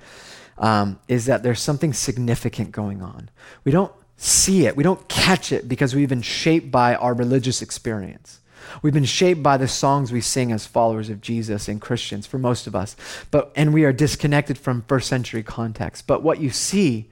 um, 0.57 0.99
is 1.07 1.25
that 1.25 1.43
there's 1.43 1.61
something 1.61 1.93
significant 1.93 2.71
going 2.71 3.01
on. 3.01 3.29
We 3.63 3.71
don't 3.71 3.91
see 4.17 4.65
it, 4.65 4.75
we 4.75 4.83
don't 4.83 5.07
catch 5.07 5.51
it 5.51 5.67
because 5.69 5.93
we've 5.93 6.09
been 6.09 6.23
shaped 6.23 6.71
by 6.71 6.95
our 6.95 7.13
religious 7.13 7.61
experience. 7.61 8.39
We've 8.81 8.93
been 8.93 9.05
shaped 9.05 9.41
by 9.41 9.57
the 9.57 9.67
songs 9.67 10.11
we 10.11 10.21
sing 10.21 10.51
as 10.51 10.65
followers 10.65 11.09
of 11.09 11.21
Jesus 11.21 11.67
and 11.67 11.79
Christians 11.79 12.27
for 12.27 12.37
most 12.37 12.67
of 12.67 12.75
us. 12.75 12.95
But 13.31 13.51
and 13.55 13.73
we 13.73 13.85
are 13.85 13.93
disconnected 13.93 14.57
from 14.57 14.83
first 14.87 15.07
century 15.07 15.43
context. 15.43 16.07
But 16.07 16.23
what 16.23 16.41
you 16.41 16.49
see 16.49 17.09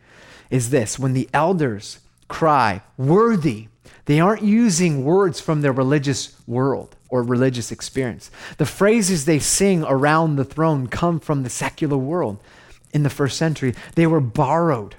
is 0.49 0.69
this 0.69 0.99
when 0.99 1.13
the 1.13 1.29
elders 1.33 1.99
cry, 2.27 2.81
worthy, 2.97 3.67
they 4.05 4.19
aren't 4.19 4.43
using 4.43 5.03
words 5.03 5.39
from 5.39 5.61
their 5.61 5.71
religious 5.71 6.39
world 6.47 6.95
or 7.09 7.23
religious 7.23 7.71
experience. 7.71 8.29
The 8.57 8.65
phrases 8.65 9.25
they 9.25 9.39
sing 9.39 9.83
around 9.83 10.35
the 10.35 10.45
throne 10.45 10.87
come 10.87 11.19
from 11.19 11.43
the 11.43 11.49
secular 11.49 11.97
world 11.97 12.39
in 12.93 13.03
the 13.03 13.09
first 13.09 13.37
century. 13.37 13.73
They 13.95 14.07
were 14.07 14.21
borrowed 14.21 14.95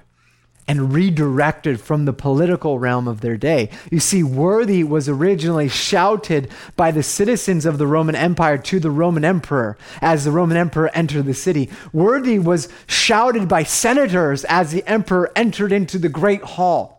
and 0.67 0.93
redirected 0.93 1.79
from 1.79 2.03
the 2.03 2.11
political 2.11 2.77
realm 2.77 3.07
of 3.07 3.21
their 3.21 3.37
day. 3.37 3.69
You 3.89 4.01
see, 4.01 4.21
worthy 4.21 4.83
was 4.83 5.07
originally 5.07 5.69
shouted 5.69 6.51
by 6.75 6.91
the 6.91 7.03
citizens 7.03 7.65
of 7.65 7.77
the 7.77 7.87
Roman 7.87 8.15
Empire 8.15 8.57
to 8.57 8.79
the 8.79 8.91
Roman 8.91 9.23
emperor 9.23 9.77
as 10.01 10.25
the 10.25 10.31
Roman 10.31 10.57
emperor 10.57 10.89
entered 10.93 11.25
the 11.25 11.33
city. 11.33 11.69
Worthy 11.93 12.37
was 12.37 12.67
shouted 12.85 13.47
by 13.47 13.63
senators 13.63 14.43
as 14.45 14.71
the 14.71 14.85
emperor 14.85 15.31
entered 15.37 15.71
into 15.71 15.97
the 15.97 16.09
great 16.09 16.41
hall. 16.41 16.96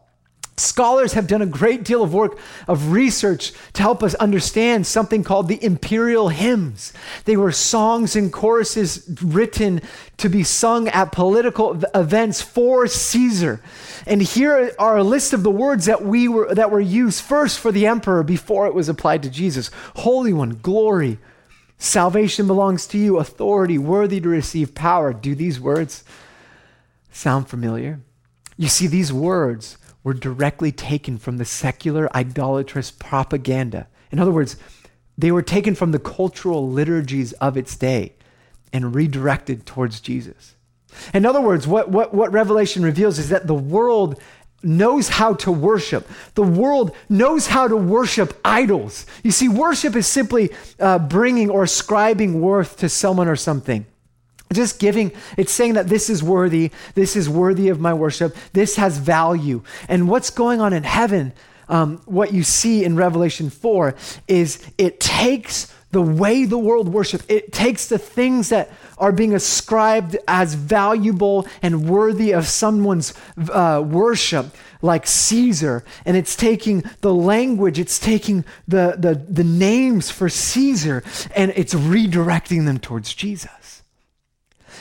Scholars 0.58 1.12
have 1.12 1.26
done 1.26 1.42
a 1.42 1.46
great 1.46 1.84
deal 1.84 2.02
of 2.02 2.12
work 2.12 2.38
of 2.66 2.92
research 2.92 3.52
to 3.74 3.82
help 3.82 4.02
us 4.02 4.14
understand 4.16 4.86
something 4.86 5.22
called 5.22 5.48
the 5.48 5.62
imperial 5.62 6.28
hymns. 6.28 6.92
They 7.24 7.36
were 7.36 7.52
songs 7.52 8.16
and 8.16 8.32
choruses 8.32 9.08
written 9.22 9.80
to 10.16 10.28
be 10.28 10.42
sung 10.42 10.88
at 10.88 11.12
political 11.12 11.80
events 11.94 12.42
for 12.42 12.86
Caesar. 12.86 13.60
And 14.06 14.22
here 14.22 14.72
are 14.78 14.96
a 14.96 15.04
list 15.04 15.32
of 15.32 15.42
the 15.42 15.50
words 15.50 15.86
that 15.86 16.04
we 16.04 16.28
were 16.28 16.54
that 16.54 16.70
were 16.70 16.80
used 16.80 17.22
first 17.22 17.58
for 17.58 17.70
the 17.70 17.86
emperor 17.86 18.22
before 18.22 18.66
it 18.66 18.74
was 18.74 18.88
applied 18.88 19.22
to 19.22 19.30
Jesus. 19.30 19.70
Holy 19.96 20.32
one, 20.32 20.58
glory, 20.62 21.18
salvation 21.78 22.46
belongs 22.46 22.86
to 22.88 22.98
you, 22.98 23.18
authority, 23.18 23.78
worthy 23.78 24.20
to 24.20 24.28
receive 24.28 24.74
power. 24.74 25.12
Do 25.12 25.34
these 25.34 25.60
words 25.60 26.04
sound 27.12 27.48
familiar? 27.48 28.00
You 28.56 28.68
see 28.68 28.88
these 28.88 29.12
words 29.12 29.78
were 30.04 30.14
directly 30.14 30.72
taken 30.72 31.18
from 31.18 31.38
the 31.38 31.44
secular 31.44 32.14
idolatrous 32.16 32.90
propaganda. 32.90 33.88
In 34.10 34.18
other 34.18 34.30
words, 34.30 34.56
they 35.16 35.32
were 35.32 35.42
taken 35.42 35.74
from 35.74 35.92
the 35.92 35.98
cultural 35.98 36.70
liturgies 36.70 37.32
of 37.34 37.56
its 37.56 37.76
day 37.76 38.14
and 38.72 38.94
redirected 38.94 39.66
towards 39.66 40.00
Jesus. 40.00 40.54
In 41.12 41.26
other 41.26 41.40
words, 41.40 41.66
what, 41.66 41.90
what, 41.90 42.14
what 42.14 42.32
Revelation 42.32 42.82
reveals 42.82 43.18
is 43.18 43.28
that 43.28 43.46
the 43.46 43.54
world 43.54 44.20
knows 44.62 45.08
how 45.08 45.34
to 45.34 45.52
worship. 45.52 46.08
The 46.34 46.42
world 46.42 46.94
knows 47.08 47.46
how 47.46 47.68
to 47.68 47.76
worship 47.76 48.38
idols. 48.44 49.06
You 49.22 49.30
see, 49.30 49.48
worship 49.48 49.94
is 49.94 50.06
simply 50.06 50.50
uh, 50.80 50.98
bringing 50.98 51.50
or 51.50 51.62
ascribing 51.62 52.40
worth 52.40 52.76
to 52.78 52.88
someone 52.88 53.28
or 53.28 53.36
something. 53.36 53.86
Just 54.52 54.78
giving, 54.78 55.12
it's 55.36 55.52
saying 55.52 55.74
that 55.74 55.88
this 55.88 56.08
is 56.08 56.22
worthy, 56.22 56.70
this 56.94 57.16
is 57.16 57.28
worthy 57.28 57.68
of 57.68 57.80
my 57.80 57.92
worship, 57.92 58.36
this 58.52 58.76
has 58.76 58.98
value. 58.98 59.62
And 59.88 60.08
what's 60.08 60.30
going 60.30 60.60
on 60.60 60.72
in 60.72 60.84
heaven, 60.84 61.32
um, 61.68 61.98
what 62.06 62.32
you 62.32 62.42
see 62.42 62.84
in 62.84 62.96
Revelation 62.96 63.50
4, 63.50 63.94
is 64.26 64.64
it 64.78 65.00
takes 65.00 65.72
the 65.90 66.02
way 66.02 66.44
the 66.44 66.58
world 66.58 66.88
worships, 66.88 67.24
it 67.28 67.52
takes 67.52 67.88
the 67.88 67.98
things 67.98 68.50
that 68.50 68.70
are 68.98 69.12
being 69.12 69.34
ascribed 69.34 70.16
as 70.26 70.54
valuable 70.54 71.46
and 71.62 71.88
worthy 71.88 72.32
of 72.32 72.46
someone's 72.46 73.14
uh, 73.50 73.82
worship, 73.84 74.46
like 74.82 75.06
Caesar, 75.06 75.84
and 76.04 76.16
it's 76.16 76.36
taking 76.36 76.84
the 77.00 77.12
language, 77.12 77.78
it's 77.78 77.98
taking 77.98 78.44
the, 78.66 78.96
the, 78.98 79.14
the 79.14 79.44
names 79.44 80.10
for 80.10 80.28
Caesar, 80.28 81.02
and 81.34 81.52
it's 81.56 81.74
redirecting 81.74 82.66
them 82.66 82.78
towards 82.78 83.14
Jesus. 83.14 83.77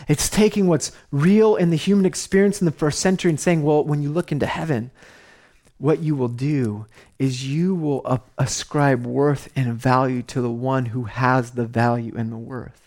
It's 0.08 0.30
taking 0.30 0.68
what's 0.68 0.92
real 1.12 1.56
in 1.56 1.70
the 1.70 1.78
human 1.78 2.06
experience 2.06 2.62
in 2.62 2.66
the 2.66 2.72
first 2.72 3.00
century 3.00 3.30
and 3.30 3.40
saying, 3.40 3.64
well, 3.64 3.84
when 3.84 4.02
you 4.02 4.12
look 4.12 4.32
into 4.32 4.46
heaven, 4.46 4.92
what 5.78 6.00
you 6.00 6.16
will 6.16 6.28
do 6.28 6.86
is 7.20 7.48
you 7.48 7.76
will 7.76 8.22
ascribe 8.38 9.06
worth 9.06 9.50
and 9.56 9.74
value 9.74 10.22
to 10.24 10.42
the 10.42 10.50
one 10.50 10.88
who 10.88 11.04
has 11.04 11.52
the 11.52 11.66
value 11.66 12.14
and 12.16 12.32
the 12.32 12.38
worth 12.38 12.87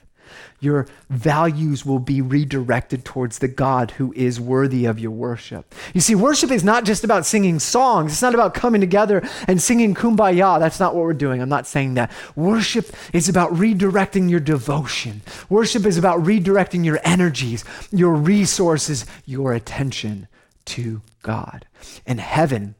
your 0.60 0.86
values 1.08 1.84
will 1.84 1.98
be 1.98 2.20
redirected 2.20 3.04
towards 3.04 3.38
the 3.38 3.48
God 3.48 3.92
who 3.92 4.12
is 4.14 4.38
worthy 4.38 4.84
of 4.84 4.98
your 4.98 5.10
worship. 5.10 5.74
You 5.94 6.00
see, 6.00 6.14
worship 6.14 6.50
is 6.50 6.62
not 6.62 6.84
just 6.84 7.02
about 7.02 7.26
singing 7.26 7.58
songs, 7.58 8.12
it's 8.12 8.22
not 8.22 8.34
about 8.34 8.54
coming 8.54 8.80
together 8.80 9.26
and 9.48 9.60
singing 9.60 9.94
kumbaya. 9.94 10.58
That's 10.58 10.78
not 10.78 10.94
what 10.94 11.04
we're 11.04 11.14
doing. 11.14 11.40
I'm 11.40 11.48
not 11.48 11.66
saying 11.66 11.94
that. 11.94 12.12
Worship 12.36 12.94
is 13.12 13.28
about 13.28 13.52
redirecting 13.52 14.30
your 14.30 14.40
devotion, 14.40 15.22
worship 15.48 15.86
is 15.86 15.96
about 15.96 16.22
redirecting 16.22 16.84
your 16.84 17.00
energies, 17.04 17.64
your 17.90 18.14
resources, 18.14 19.06
your 19.24 19.54
attention 19.54 20.28
to 20.66 21.02
God. 21.22 21.66
And 22.06 22.20
heaven 22.20 22.74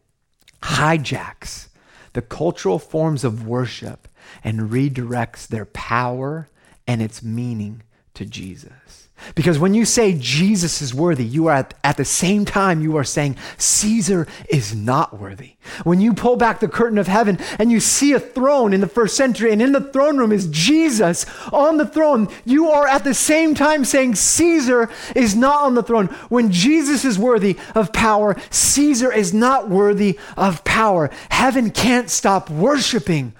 hijacks 0.63 1.69
the 2.13 2.23
cultural 2.23 2.79
forms 2.79 3.25
of 3.25 3.47
worship 3.47 4.09
and 4.43 4.71
redirects 4.71 5.47
their 5.47 5.65
power 5.67 6.49
and 6.91 7.01
its 7.01 7.23
meaning 7.23 7.85
to 8.15 8.27
Jesus. 8.27 9.07
Because 9.37 9.61
when 9.61 9.75
you 9.75 9.85
say 9.85 10.17
Jesus 10.19 10.83
is 10.83 10.93
worthy, 10.93 11.25
you 11.25 11.47
are 11.47 11.55
at, 11.55 11.75
at, 11.85 11.97
the 11.97 12.05
same 12.05 12.45
time 12.45 12.81
you 12.81 12.97
are 12.97 13.05
saying 13.05 13.37
Caesar 13.59 14.27
is 14.49 14.75
not 14.75 15.21
worthy. 15.21 15.53
When 15.85 16.01
you 16.01 16.15
pull 16.15 16.35
back 16.35 16.59
the 16.59 16.67
curtain 16.67 16.99
of 16.99 17.07
heaven 17.07 17.39
and 17.61 17.71
you 17.71 17.79
see 17.79 18.13
a 18.13 18.19
throne 18.19 18.73
in 18.73 18.81
the 18.81 18.89
first 18.89 19.17
century, 19.17 19.53
and 19.53 19.63
in 19.63 19.71
the 19.71 19.93
throne 19.93 20.17
room 20.17 20.33
is 20.33 20.49
Jesus 20.49 21.27
on 21.53 21.77
the 21.77 21.87
throne, 21.87 22.27
you 22.45 22.71
are 22.71 22.89
at 22.89 23.05
the 23.05 23.15
same 23.15 23.55
time 23.55 23.85
saying 23.85 24.17
Caesar 24.17 24.91
is 25.15 25.37
not 25.37 25.63
on 25.63 25.77
the 25.77 25.85
throne. 25.85 26.07
When 26.29 26.51
Jesus 26.51 27.05
is 27.05 27.21
worthy 27.21 27.57
of 27.77 27.93
power, 27.93 28.35
Caesar 28.51 29.13
is 29.13 29.33
not 29.33 29.69
worthy 29.69 30.19
of 30.37 30.65
power. 30.65 31.09
Heaven 31.31 31.71
can't 31.71 32.11
stop 32.11 32.51
worshiping 32.51 33.35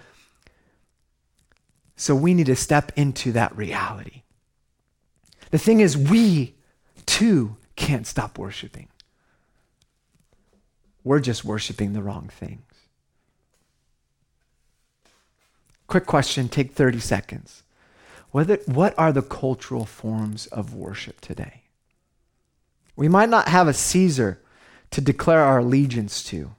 so 2.01 2.15
we 2.15 2.33
need 2.33 2.47
to 2.47 2.57
step 2.57 2.93
into 2.97 3.31
that 3.33 3.55
reality. 3.55 4.23
The 5.51 5.59
thing 5.59 5.81
is, 5.81 5.99
we 5.99 6.55
too 7.05 7.59
can't 7.77 8.07
stop 8.07 8.39
worshiping. 8.39 8.89
We're 11.05 11.21
just 11.21 11.45
worshiping 11.45 11.93
the 11.93 12.01
wrong 12.01 12.31
things. 12.33 12.63
Quick 15.89 16.07
question, 16.07 16.49
take 16.49 16.73
30 16.73 17.01
seconds. 17.01 17.65
What, 18.31 18.67
what 18.67 18.99
are 18.99 19.13
the 19.13 19.21
cultural 19.21 19.85
forms 19.85 20.47
of 20.47 20.73
worship 20.73 21.21
today? 21.21 21.65
We 22.97 23.09
might 23.09 23.29
not 23.29 23.49
have 23.49 23.69
a 23.69 23.75
Caesar 23.75 24.41
to 24.93 25.03
declare 25.03 25.43
our 25.43 25.59
allegiance 25.59 26.25
to, 26.25 26.53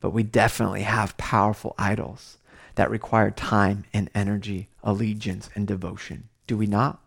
but 0.00 0.10
we 0.10 0.22
definitely 0.22 0.82
have 0.82 1.16
powerful 1.16 1.74
idols 1.76 2.35
that 2.76 2.90
require 2.90 3.30
time 3.30 3.84
and 3.92 4.08
energy, 4.14 4.68
allegiance 4.82 5.50
and 5.54 5.66
devotion. 5.66 6.28
Do 6.46 6.56
we 6.56 6.66
not? 6.66 7.02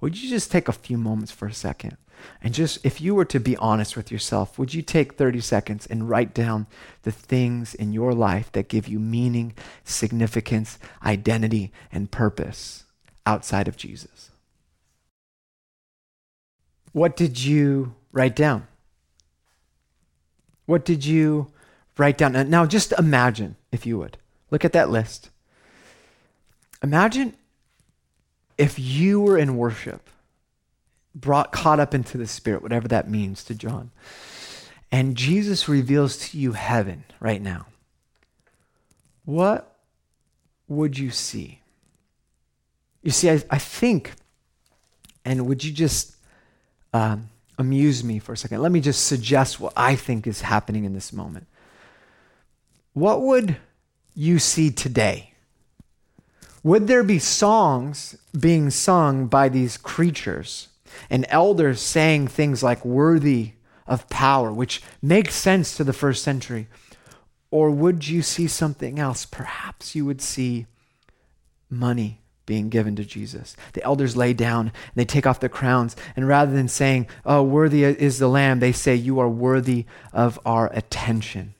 Would 0.00 0.20
you 0.20 0.28
just 0.28 0.50
take 0.52 0.68
a 0.68 0.72
few 0.72 0.98
moments 0.98 1.32
for 1.32 1.46
a 1.46 1.54
second? 1.54 1.96
And 2.42 2.54
just, 2.54 2.84
if 2.84 3.00
you 3.00 3.14
were 3.14 3.24
to 3.26 3.40
be 3.40 3.56
honest 3.56 3.96
with 3.96 4.12
yourself, 4.12 4.58
would 4.58 4.74
you 4.74 4.82
take 4.82 5.14
30 5.14 5.40
seconds 5.40 5.86
and 5.86 6.08
write 6.08 6.34
down 6.34 6.66
the 7.02 7.12
things 7.12 7.74
in 7.74 7.92
your 7.92 8.12
life 8.12 8.52
that 8.52 8.68
give 8.68 8.86
you 8.86 8.98
meaning, 8.98 9.54
significance, 9.82 10.78
identity, 11.04 11.72
and 11.90 12.10
purpose 12.10 12.84
outside 13.26 13.68
of 13.68 13.76
Jesus? 13.76 14.30
What 16.92 17.16
did 17.16 17.42
you 17.42 17.94
write 18.12 18.36
down? 18.36 18.66
What 20.66 20.84
did 20.84 21.04
you 21.04 21.52
write 21.98 22.16
down? 22.16 22.32
Now, 22.48 22.66
just 22.66 22.92
imagine, 22.92 23.56
if 23.72 23.84
you 23.84 23.98
would, 23.98 24.18
Look 24.50 24.64
at 24.64 24.72
that 24.72 24.90
list. 24.90 25.30
Imagine 26.82 27.34
if 28.58 28.78
you 28.78 29.20
were 29.20 29.38
in 29.38 29.56
worship, 29.56 30.08
brought 31.14 31.50
caught 31.52 31.80
up 31.80 31.94
into 31.94 32.18
the 32.18 32.26
spirit, 32.26 32.62
whatever 32.62 32.86
that 32.88 33.10
means 33.10 33.42
to 33.44 33.54
John. 33.54 33.90
and 34.92 35.16
Jesus 35.16 35.68
reveals 35.68 36.16
to 36.18 36.38
you 36.38 36.52
heaven 36.52 37.04
right 37.18 37.42
now, 37.42 37.66
what 39.24 39.76
would 40.68 40.96
you 40.96 41.10
see? 41.10 41.60
You 43.02 43.10
see, 43.10 43.30
I, 43.30 43.42
I 43.50 43.58
think, 43.58 44.12
and 45.24 45.46
would 45.46 45.64
you 45.64 45.72
just 45.72 46.16
um, 46.92 47.28
amuse 47.58 48.04
me 48.04 48.18
for 48.18 48.34
a 48.34 48.36
second? 48.36 48.62
Let 48.62 48.70
me 48.72 48.80
just 48.80 49.06
suggest 49.06 49.58
what 49.58 49.72
I 49.76 49.96
think 49.96 50.26
is 50.26 50.42
happening 50.42 50.84
in 50.84 50.92
this 50.94 51.12
moment. 51.12 51.46
What 52.92 53.20
would 53.22 53.56
you 54.14 54.38
see 54.38 54.70
today? 54.70 55.32
Would 56.62 56.86
there 56.86 57.02
be 57.02 57.18
songs 57.18 58.16
being 58.38 58.70
sung 58.70 59.26
by 59.26 59.48
these 59.48 59.76
creatures 59.76 60.68
and 61.10 61.26
elders 61.28 61.80
saying 61.80 62.28
things 62.28 62.62
like 62.62 62.84
worthy 62.84 63.52
of 63.86 64.08
power, 64.08 64.50
which 64.50 64.82
makes 65.02 65.34
sense 65.34 65.76
to 65.76 65.84
the 65.84 65.92
first 65.92 66.22
century? 66.22 66.68
Or 67.50 67.70
would 67.70 68.08
you 68.08 68.22
see 68.22 68.48
something 68.48 68.98
else? 68.98 69.26
Perhaps 69.26 69.94
you 69.94 70.06
would 70.06 70.22
see 70.22 70.66
money 71.68 72.20
being 72.46 72.68
given 72.68 72.96
to 72.96 73.04
Jesus. 73.04 73.56
The 73.72 73.82
elders 73.84 74.16
lay 74.16 74.32
down 74.32 74.68
and 74.68 74.94
they 74.94 75.04
take 75.04 75.26
off 75.26 75.40
their 75.40 75.48
crowns, 75.48 75.96
and 76.16 76.28
rather 76.28 76.52
than 76.52 76.68
saying, 76.68 77.08
Oh, 77.24 77.42
worthy 77.42 77.84
is 77.84 78.18
the 78.18 78.28
Lamb, 78.28 78.60
they 78.60 78.72
say, 78.72 78.94
You 78.94 79.18
are 79.18 79.28
worthy 79.28 79.86
of 80.12 80.38
our 80.44 80.70
attention. 80.72 81.54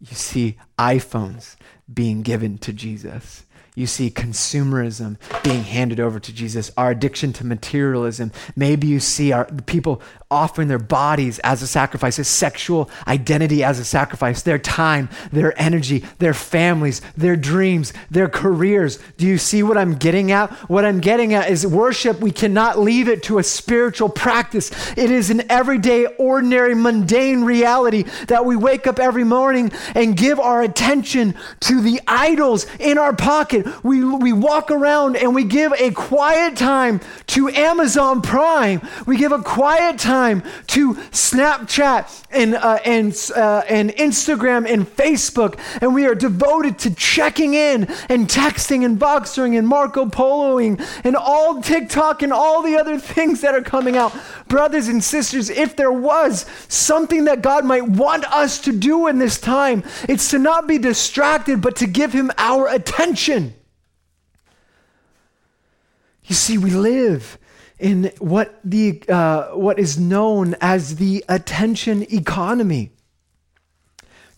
You 0.00 0.14
see 0.14 0.58
iPhones 0.78 1.56
being 1.92 2.22
given 2.22 2.58
to 2.58 2.72
Jesus 2.72 3.46
you 3.76 3.86
see 3.86 4.10
consumerism 4.10 5.18
being 5.44 5.62
handed 5.62 6.00
over 6.00 6.18
to 6.18 6.32
Jesus, 6.32 6.72
our 6.78 6.90
addiction 6.90 7.34
to 7.34 7.46
materialism. 7.46 8.32
Maybe 8.56 8.86
you 8.86 8.98
see 8.98 9.32
our 9.32 9.44
people 9.66 10.00
offering 10.28 10.66
their 10.66 10.78
bodies 10.78 11.38
as 11.40 11.62
a 11.62 11.66
sacrifice, 11.68 12.18
a 12.18 12.24
sexual 12.24 12.90
identity 13.06 13.62
as 13.62 13.78
a 13.78 13.84
sacrifice, 13.84 14.42
their 14.42 14.58
time, 14.58 15.08
their 15.30 15.60
energy, 15.60 16.04
their 16.18 16.34
families, 16.34 17.00
their 17.16 17.36
dreams, 17.36 17.92
their 18.10 18.28
careers. 18.28 18.98
Do 19.18 19.26
you 19.26 19.38
see 19.38 19.62
what 19.62 19.78
I'm 19.78 19.94
getting 19.94 20.32
at? 20.32 20.50
What 20.68 20.84
I'm 20.84 20.98
getting 20.98 21.34
at 21.34 21.48
is 21.48 21.64
worship, 21.64 22.20
we 22.20 22.32
cannot 22.32 22.76
leave 22.76 23.08
it 23.08 23.22
to 23.24 23.38
a 23.38 23.44
spiritual 23.44 24.08
practice. 24.08 24.72
It 24.98 25.12
is 25.12 25.30
an 25.30 25.48
everyday, 25.48 26.06
ordinary, 26.06 26.74
mundane 26.74 27.44
reality 27.44 28.02
that 28.26 28.44
we 28.44 28.56
wake 28.56 28.88
up 28.88 28.98
every 28.98 29.24
morning 29.24 29.70
and 29.94 30.16
give 30.16 30.40
our 30.40 30.60
attention 30.62 31.36
to 31.60 31.80
the 31.80 32.00
idols 32.08 32.66
in 32.80 32.98
our 32.98 33.14
pocket. 33.14 33.84
We, 33.84 34.04
we 34.04 34.32
walk 34.32 34.72
around 34.72 35.16
and 35.16 35.36
we 35.36 35.44
give 35.44 35.72
a 35.78 35.92
quiet 35.92 36.56
time 36.56 37.00
to 37.28 37.48
Amazon 37.48 38.22
Prime. 38.22 38.80
We 39.06 39.16
give 39.16 39.30
a 39.30 39.42
quiet 39.42 40.00
time 40.00 40.15
time 40.16 40.42
to 40.66 40.94
Snapchat 40.94 42.24
and, 42.30 42.54
uh, 42.54 42.78
and, 42.86 43.12
uh, 43.36 43.62
and 43.68 43.90
Instagram 43.90 44.66
and 44.66 44.86
Facebook, 44.86 45.58
and 45.82 45.94
we 45.94 46.06
are 46.06 46.14
devoted 46.14 46.78
to 46.78 46.94
checking 46.94 47.52
in 47.52 47.84
and 48.08 48.26
texting 48.26 48.82
and 48.84 48.98
Voxering 48.98 49.58
and 49.58 49.68
Marco 49.68 50.06
Poloing 50.06 50.74
and 51.04 51.16
all 51.16 51.60
TikTok 51.60 52.22
and 52.22 52.32
all 52.32 52.62
the 52.62 52.76
other 52.76 52.98
things 52.98 53.42
that 53.42 53.54
are 53.54 53.60
coming 53.60 53.98
out. 53.98 54.14
Brothers 54.48 54.88
and 54.88 55.04
sisters, 55.04 55.50
if 55.50 55.76
there 55.76 55.92
was 55.92 56.46
something 56.68 57.24
that 57.24 57.42
God 57.42 57.66
might 57.66 57.86
want 57.86 58.24
us 58.32 58.58
to 58.62 58.72
do 58.72 59.08
in 59.08 59.18
this 59.18 59.38
time, 59.38 59.84
it's 60.08 60.30
to 60.30 60.38
not 60.38 60.66
be 60.66 60.78
distracted, 60.78 61.60
but 61.60 61.76
to 61.76 61.86
give 61.86 62.12
Him 62.14 62.30
our 62.38 62.68
attention. 62.68 63.52
You 66.24 66.34
see, 66.34 66.56
we 66.56 66.70
live 66.70 67.38
in 67.78 68.12
what, 68.18 68.58
the, 68.64 69.02
uh, 69.08 69.48
what 69.48 69.78
is 69.78 69.98
known 69.98 70.56
as 70.60 70.96
the 70.96 71.24
attention 71.28 72.02
economy. 72.12 72.92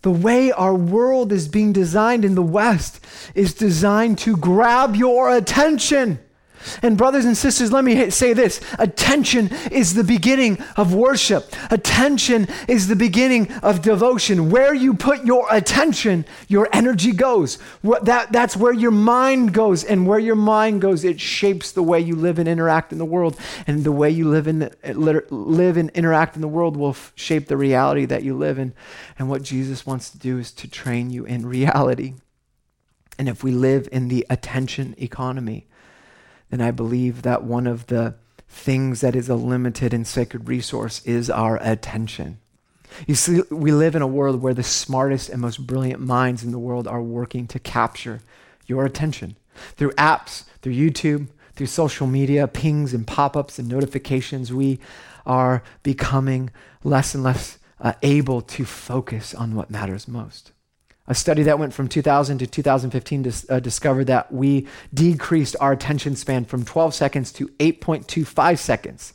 The 0.03 0.11
way 0.11 0.53
our 0.53 0.75
world 0.75 1.33
is 1.33 1.49
being 1.49 1.73
designed 1.73 2.25
in 2.25 2.35
the 2.35 2.43
West 2.43 3.05
is 3.35 3.55
designed 3.55 4.19
to 4.19 4.37
grab 4.37 4.95
your 4.95 5.35
attention. 5.35 6.21
And, 6.83 6.97
brothers 6.97 7.25
and 7.25 7.37
sisters, 7.37 7.73
let 7.73 7.85
me 7.85 8.11
say 8.11 8.33
this 8.33 8.61
attention 8.79 9.51
is 9.71 9.95
the 9.95 10.05
beginning 10.05 10.59
of 10.77 10.95
worship, 10.95 11.55
attention 11.71 12.49
is 12.67 12.89
the 12.89 12.97
beginning 12.97 13.51
of 13.63 13.83
devotion. 13.83 14.51
Where 14.51 14.75
you 14.75 14.95
put 14.95 15.25
your 15.25 15.47
attention, 15.51 16.25
your 16.49 16.69
energy 16.73 17.13
goes. 17.13 17.59
That, 18.03 18.33
that's 18.33 18.57
where 18.57 18.73
your 18.73 18.91
mind 18.91 19.53
goes. 19.53 19.85
And 19.85 20.07
where 20.07 20.19
your 20.19 20.37
mind 20.37 20.81
goes, 20.81 21.05
it 21.05 21.21
shapes 21.21 21.73
the 21.73 21.83
way 21.83 22.01
you 22.01 22.17
live 22.17 22.39
and 22.39 22.49
interact 22.49 22.93
in 22.93 22.99
the 22.99 23.05
world. 23.05 23.39
And 23.67 23.85
the 23.85 23.93
way 23.93 24.11
you 24.11 24.29
live, 24.29 24.47
in, 24.47 24.71
live 25.31 25.77
and 25.77 25.91
interact 25.91 26.35
in 26.37 26.43
the 26.43 26.49
world 26.49 26.77
will 26.77 26.91
f- 26.91 27.13
shape 27.15 27.47
the 27.47 27.57
reality 27.57 28.05
that 28.07 28.23
you 28.23 28.37
live 28.37 28.59
in. 28.59 28.75
And 29.19 29.29
what 29.29 29.43
Jesus 29.43 29.87
wants 29.87 30.11
to 30.11 30.19
do 30.19 30.39
is 30.39 30.53
to 30.53 30.69
train 30.69 31.11
you 31.11 31.25
in 31.25 31.47
reality. 31.47 32.15
And 33.19 33.29
if 33.29 33.43
we 33.43 33.51
live 33.51 33.89
in 33.91 34.09
the 34.09 34.27
attention 34.31 34.95
economy, 34.99 35.67
then 36.51 36.61
I 36.61 36.71
believe 36.71 37.23
that 37.23 37.43
one 37.45 37.67
of 37.67 37.87
the 37.87 38.15
things 38.49 39.01
that 39.03 39.15
is 39.15 39.29
a 39.29 39.35
limited 39.35 39.93
and 39.93 40.07
sacred 40.07 40.49
resource 40.49 41.05
is 41.05 41.29
our 41.29 41.59
attention. 41.63 42.39
You 43.07 43.15
see, 43.15 43.43
we 43.51 43.71
live 43.73 43.95
in 43.95 44.03
a 44.03 44.07
world 44.07 44.41
where 44.41 44.55
the 44.55 44.63
smartest 44.63 45.29
and 45.29 45.41
most 45.41 45.67
brilliant 45.67 46.01
minds 46.01 46.43
in 46.43 46.53
the 46.53 46.59
world 46.59 46.89
are 46.89 47.03
working 47.03 47.47
to 47.49 47.59
capture 47.59 48.21
your 48.67 48.85
attention 48.85 49.37
through 49.77 49.91
apps, 49.93 50.45
through 50.63 50.75
YouTube, 50.75 51.29
through 51.55 51.67
social 51.67 52.07
media, 52.07 52.47
pings 52.49 52.95
and 52.95 53.07
pop 53.07 53.37
ups 53.37 53.59
and 53.59 53.69
notifications. 53.69 54.53
We 54.53 54.79
are 55.27 55.63
becoming 55.83 56.51
less 56.83 57.15
and 57.15 57.23
less 57.23 57.59
uh, 57.81 57.93
able 58.03 58.41
to 58.41 58.65
focus 58.65 59.35
on 59.35 59.55
what 59.55 59.71
matters 59.71 60.09
most. 60.09 60.53
A 61.09 61.15
study 61.15 61.43
that 61.45 61.59
went 61.59 61.73
from 61.73 61.89
2000 61.89 62.39
to 62.39 62.47
2015 62.47 63.23
dis- 63.23 63.47
uh, 63.49 63.61
discovered 63.61 64.05
that 64.05 64.31
we 64.31 64.69
decreased 64.93 65.57
our 65.59 65.73
attention 65.73 66.15
span 66.15 66.45
from 66.45 66.65
12 66.65 66.95
seconds 66.95 67.33
to 67.33 67.49
8.25 67.59 68.59
seconds, 68.59 69.15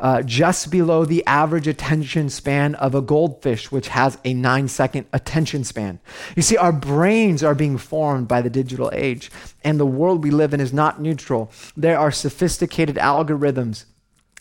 uh, 0.00 0.22
just 0.22 0.70
below 0.70 1.04
the 1.04 1.24
average 1.26 1.68
attention 1.68 2.28
span 2.28 2.74
of 2.74 2.96
a 2.96 3.00
goldfish, 3.00 3.70
which 3.70 3.88
has 3.88 4.18
a 4.24 4.34
nine 4.34 4.66
second 4.66 5.06
attention 5.12 5.62
span. 5.62 6.00
You 6.34 6.42
see, 6.42 6.56
our 6.56 6.72
brains 6.72 7.44
are 7.44 7.54
being 7.54 7.78
formed 7.78 8.26
by 8.26 8.42
the 8.42 8.50
digital 8.50 8.90
age, 8.92 9.30
and 9.62 9.78
the 9.78 9.86
world 9.86 10.24
we 10.24 10.32
live 10.32 10.52
in 10.52 10.60
is 10.60 10.72
not 10.72 11.00
neutral. 11.00 11.52
There 11.76 11.98
are 11.98 12.10
sophisticated 12.10 12.96
algorithms 12.96 13.84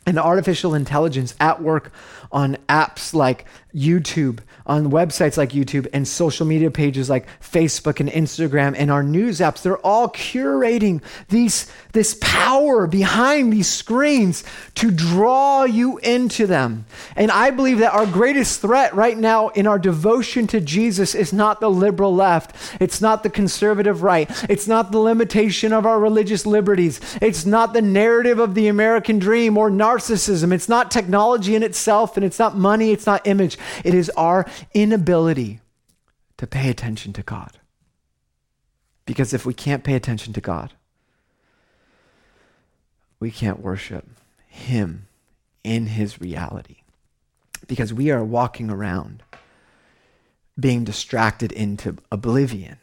and 0.07 0.17
artificial 0.17 0.73
intelligence 0.73 1.35
at 1.39 1.61
work 1.61 1.91
on 2.31 2.55
apps 2.69 3.13
like 3.13 3.45
YouTube 3.75 4.39
on 4.65 4.91
websites 4.91 5.37
like 5.37 5.49
YouTube 5.49 5.87
and 5.93 6.07
social 6.07 6.45
media 6.45 6.71
pages 6.71 7.09
like 7.09 7.27
Facebook 7.39 7.99
and 7.99 8.09
Instagram 8.09 8.75
and 8.77 8.91
our 8.91 9.03
news 9.03 9.39
apps. 9.39 9.61
They're 9.61 9.77
all 9.77 10.09
curating 10.09 11.01
these, 11.29 11.71
this 11.93 12.17
power 12.21 12.87
behind 12.87 13.53
these 13.53 13.67
screens 13.67 14.43
to 14.75 14.91
draw 14.91 15.63
you 15.63 15.97
into 15.99 16.47
them. 16.47 16.85
And 17.15 17.31
I 17.31 17.51
believe 17.51 17.79
that 17.79 17.93
our 17.93 18.05
greatest 18.05 18.61
threat 18.61 18.93
right 18.95 19.17
now 19.17 19.49
in 19.49 19.67
our 19.67 19.79
devotion 19.79 20.47
to 20.47 20.59
Jesus 20.61 21.13
is 21.13 21.31
not 21.31 21.59
the 21.59 21.69
liberal 21.69 22.13
left, 22.13 22.55
it's 22.81 23.01
not 23.01 23.23
the 23.23 23.29
conservative 23.29 24.01
right, 24.01 24.29
it's 24.49 24.67
not 24.67 24.91
the 24.91 24.99
limitation 24.99 25.71
of 25.71 25.85
our 25.85 25.99
religious 25.99 26.45
liberties, 26.45 26.99
it's 27.21 27.45
not 27.45 27.73
the 27.73 27.81
narrative 27.81 28.39
of 28.39 28.55
the 28.55 28.67
American 28.67 29.19
dream 29.19 29.57
or 29.57 29.69
narcissism, 29.69 30.51
it's 30.51 30.69
not 30.69 30.91
technology 30.91 31.55
in 31.55 31.63
itself, 31.63 32.17
and 32.17 32.25
it's 32.25 32.39
not 32.39 32.57
money, 32.57 32.91
it's 32.91 33.05
not 33.05 33.25
image. 33.27 33.57
It 33.83 33.93
is 33.93 34.09
our 34.11 34.45
inability 34.73 35.59
to 36.37 36.47
pay 36.47 36.69
attention 36.69 37.13
to 37.13 37.23
God. 37.23 37.59
Because 39.05 39.33
if 39.33 39.45
we 39.45 39.53
can't 39.53 39.83
pay 39.83 39.95
attention 39.95 40.33
to 40.33 40.41
God, 40.41 40.73
we 43.19 43.31
can't 43.31 43.59
worship 43.59 44.05
Him 44.47 45.07
in 45.63 45.87
His 45.87 46.21
reality. 46.21 46.77
Because 47.67 47.93
we 47.93 48.11
are 48.11 48.23
walking 48.23 48.69
around 48.69 49.23
being 50.59 50.83
distracted 50.83 51.51
into 51.51 51.97
oblivion. 52.11 52.77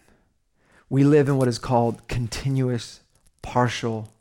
We 0.89 1.05
live 1.05 1.29
in 1.29 1.37
what 1.37 1.49
is 1.49 1.59
called 1.59 2.07
continuous 2.09 3.01
partial 3.43 4.13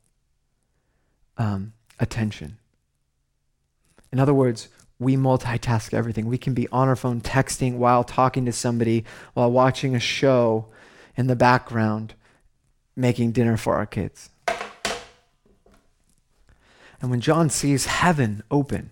um, 1.38 1.74
attention. 2.00 2.58
In 4.12 4.20
other 4.20 4.34
words, 4.34 4.70
we 5.04 5.16
multitask 5.16 5.94
everything. 5.94 6.26
We 6.26 6.38
can 6.38 6.54
be 6.54 6.68
on 6.70 6.88
our 6.88 6.96
phone 6.96 7.22
texting 7.22 7.78
while 7.78 8.04
talking 8.04 8.46
to 8.46 8.52
somebody, 8.52 9.06
while 9.34 9.52
watching 9.52 9.96
a 9.96 10.00
show 10.00 10.68
in 11.16 11.28
the 11.28 11.36
background, 11.36 12.14
making 12.96 13.32
dinner 13.32 13.58
for 13.58 13.76
our 13.76 13.86
kids. 13.86 14.30
And 17.02 17.12
when 17.12 17.22
John 17.22 17.50
sees 17.50 17.86
heaven 17.86 18.44
open, 18.50 18.92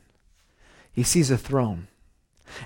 he 0.92 1.04
sees 1.04 1.32
a 1.32 1.38
throne. 1.38 1.88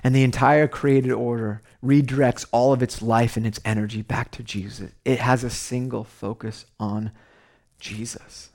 And 0.02 0.14
the 0.14 0.24
entire 0.24 0.66
created 0.66 1.12
order 1.12 1.62
redirects 1.84 2.44
all 2.50 2.72
of 2.72 2.82
its 2.82 3.00
life 3.00 3.36
and 3.36 3.46
its 3.46 3.60
energy 3.64 4.02
back 4.02 4.32
to 4.32 4.42
Jesus. 4.42 4.90
It 5.04 5.20
has 5.20 5.44
a 5.44 5.50
single 5.50 6.02
focus 6.02 6.66
on 6.80 7.12
Jesus. 7.78 8.50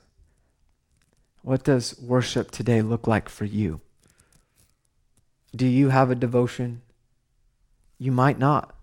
What 1.40 1.64
does 1.64 1.98
worship 1.98 2.50
today 2.50 2.82
look 2.82 3.06
like 3.06 3.30
for 3.30 3.46
you? 3.46 3.80
Do 5.54 5.66
you 5.66 5.90
have 5.90 6.10
a 6.10 6.14
devotion? 6.14 6.82
You 7.98 8.10
might 8.12 8.38
not, 8.38 8.74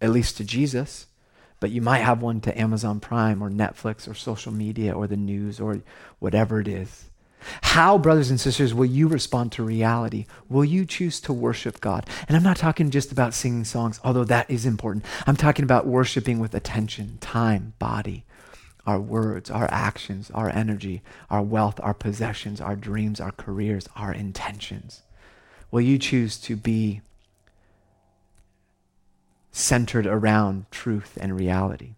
at 0.00 0.10
least 0.10 0.36
to 0.36 0.44
Jesus, 0.44 1.06
but 1.60 1.70
you 1.70 1.80
might 1.80 1.98
have 1.98 2.22
one 2.22 2.40
to 2.42 2.60
Amazon 2.60 3.00
Prime 3.00 3.42
or 3.42 3.50
Netflix 3.50 4.08
or 4.08 4.14
social 4.14 4.52
media 4.52 4.92
or 4.92 5.06
the 5.06 5.16
news 5.16 5.60
or 5.60 5.80
whatever 6.18 6.60
it 6.60 6.68
is. 6.68 7.04
How, 7.62 7.98
brothers 7.98 8.30
and 8.30 8.40
sisters, 8.40 8.74
will 8.74 8.86
you 8.86 9.06
respond 9.06 9.52
to 9.52 9.62
reality? 9.62 10.26
Will 10.48 10.64
you 10.64 10.84
choose 10.84 11.20
to 11.20 11.32
worship 11.32 11.80
God? 11.80 12.04
And 12.26 12.36
I'm 12.36 12.42
not 12.42 12.56
talking 12.56 12.90
just 12.90 13.12
about 13.12 13.32
singing 13.32 13.64
songs, 13.64 14.00
although 14.02 14.24
that 14.24 14.50
is 14.50 14.66
important. 14.66 15.04
I'm 15.26 15.36
talking 15.36 15.62
about 15.62 15.86
worshiping 15.86 16.40
with 16.40 16.54
attention, 16.54 17.18
time, 17.20 17.74
body, 17.78 18.24
our 18.86 18.98
words, 18.98 19.50
our 19.50 19.68
actions, 19.70 20.30
our 20.32 20.50
energy, 20.50 21.02
our 21.30 21.42
wealth, 21.42 21.78
our 21.82 21.94
possessions, 21.94 22.60
our 22.60 22.74
dreams, 22.74 23.20
our 23.20 23.32
careers, 23.32 23.88
our 23.94 24.12
intentions. 24.12 25.02
Will 25.70 25.80
you 25.82 25.98
choose 25.98 26.38
to 26.40 26.56
be 26.56 27.02
centered 29.52 30.06
around 30.06 30.70
truth 30.70 31.18
and 31.20 31.36
reality? 31.36 31.94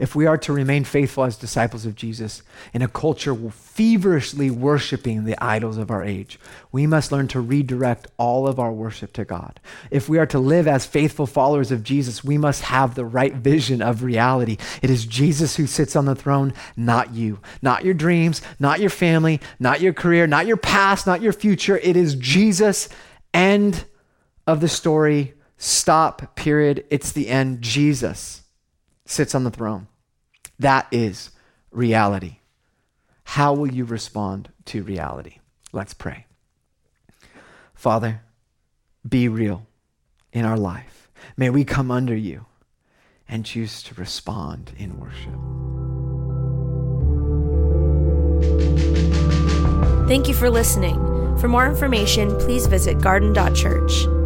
If 0.00 0.14
we 0.14 0.24
are 0.24 0.38
to 0.38 0.52
remain 0.54 0.82
faithful 0.84 1.24
as 1.24 1.36
disciples 1.36 1.84
of 1.84 1.94
Jesus 1.94 2.42
in 2.72 2.80
a 2.80 2.88
culture 2.88 3.34
feverishly 3.34 4.50
worshiping 4.50 5.24
the 5.24 5.40
idols 5.44 5.76
of 5.76 5.90
our 5.90 6.02
age, 6.02 6.40
we 6.72 6.86
must 6.86 7.12
learn 7.12 7.28
to 7.28 7.40
redirect 7.40 8.08
all 8.16 8.48
of 8.48 8.58
our 8.58 8.72
worship 8.72 9.12
to 9.12 9.26
God. 9.26 9.60
If 9.90 10.08
we 10.08 10.18
are 10.18 10.26
to 10.26 10.38
live 10.38 10.66
as 10.66 10.86
faithful 10.86 11.26
followers 11.26 11.70
of 11.70 11.84
Jesus, 11.84 12.24
we 12.24 12.38
must 12.38 12.62
have 12.62 12.94
the 12.94 13.04
right 13.04 13.34
vision 13.34 13.82
of 13.82 14.02
reality. 14.02 14.56
It 14.80 14.88
is 14.88 15.04
Jesus 15.04 15.56
who 15.56 15.66
sits 15.66 15.94
on 15.94 16.06
the 16.06 16.14
throne, 16.14 16.54
not 16.78 17.12
you, 17.12 17.38
not 17.60 17.84
your 17.84 17.94
dreams, 17.94 18.40
not 18.58 18.80
your 18.80 18.88
family, 18.88 19.38
not 19.58 19.82
your 19.82 19.92
career, 19.92 20.26
not 20.26 20.46
your 20.46 20.56
past, 20.56 21.06
not 21.06 21.20
your 21.20 21.34
future. 21.34 21.76
It 21.76 21.98
is 21.98 22.14
Jesus. 22.14 22.88
End 23.34 23.84
of 24.46 24.62
the 24.62 24.68
story. 24.68 25.34
Stop, 25.58 26.36
period. 26.36 26.86
It's 26.88 27.12
the 27.12 27.28
end. 27.28 27.60
Jesus 27.60 28.44
sits 29.04 29.34
on 29.34 29.44
the 29.44 29.50
throne. 29.50 29.88
That 30.60 30.86
is 30.90 31.30
reality. 31.70 32.36
How 33.24 33.54
will 33.54 33.72
you 33.72 33.86
respond 33.86 34.50
to 34.66 34.82
reality? 34.82 35.38
Let's 35.72 35.94
pray. 35.94 36.26
Father, 37.74 38.20
be 39.08 39.26
real 39.26 39.66
in 40.34 40.44
our 40.44 40.58
life. 40.58 41.08
May 41.34 41.48
we 41.48 41.64
come 41.64 41.90
under 41.90 42.14
you 42.14 42.44
and 43.26 43.46
choose 43.46 43.82
to 43.84 43.94
respond 43.94 44.72
in 44.76 45.00
worship. 45.00 45.32
Thank 50.08 50.28
you 50.28 50.34
for 50.34 50.50
listening. 50.50 50.98
For 51.38 51.48
more 51.48 51.66
information, 51.66 52.36
please 52.38 52.66
visit 52.66 53.00
garden.church. 53.00 54.19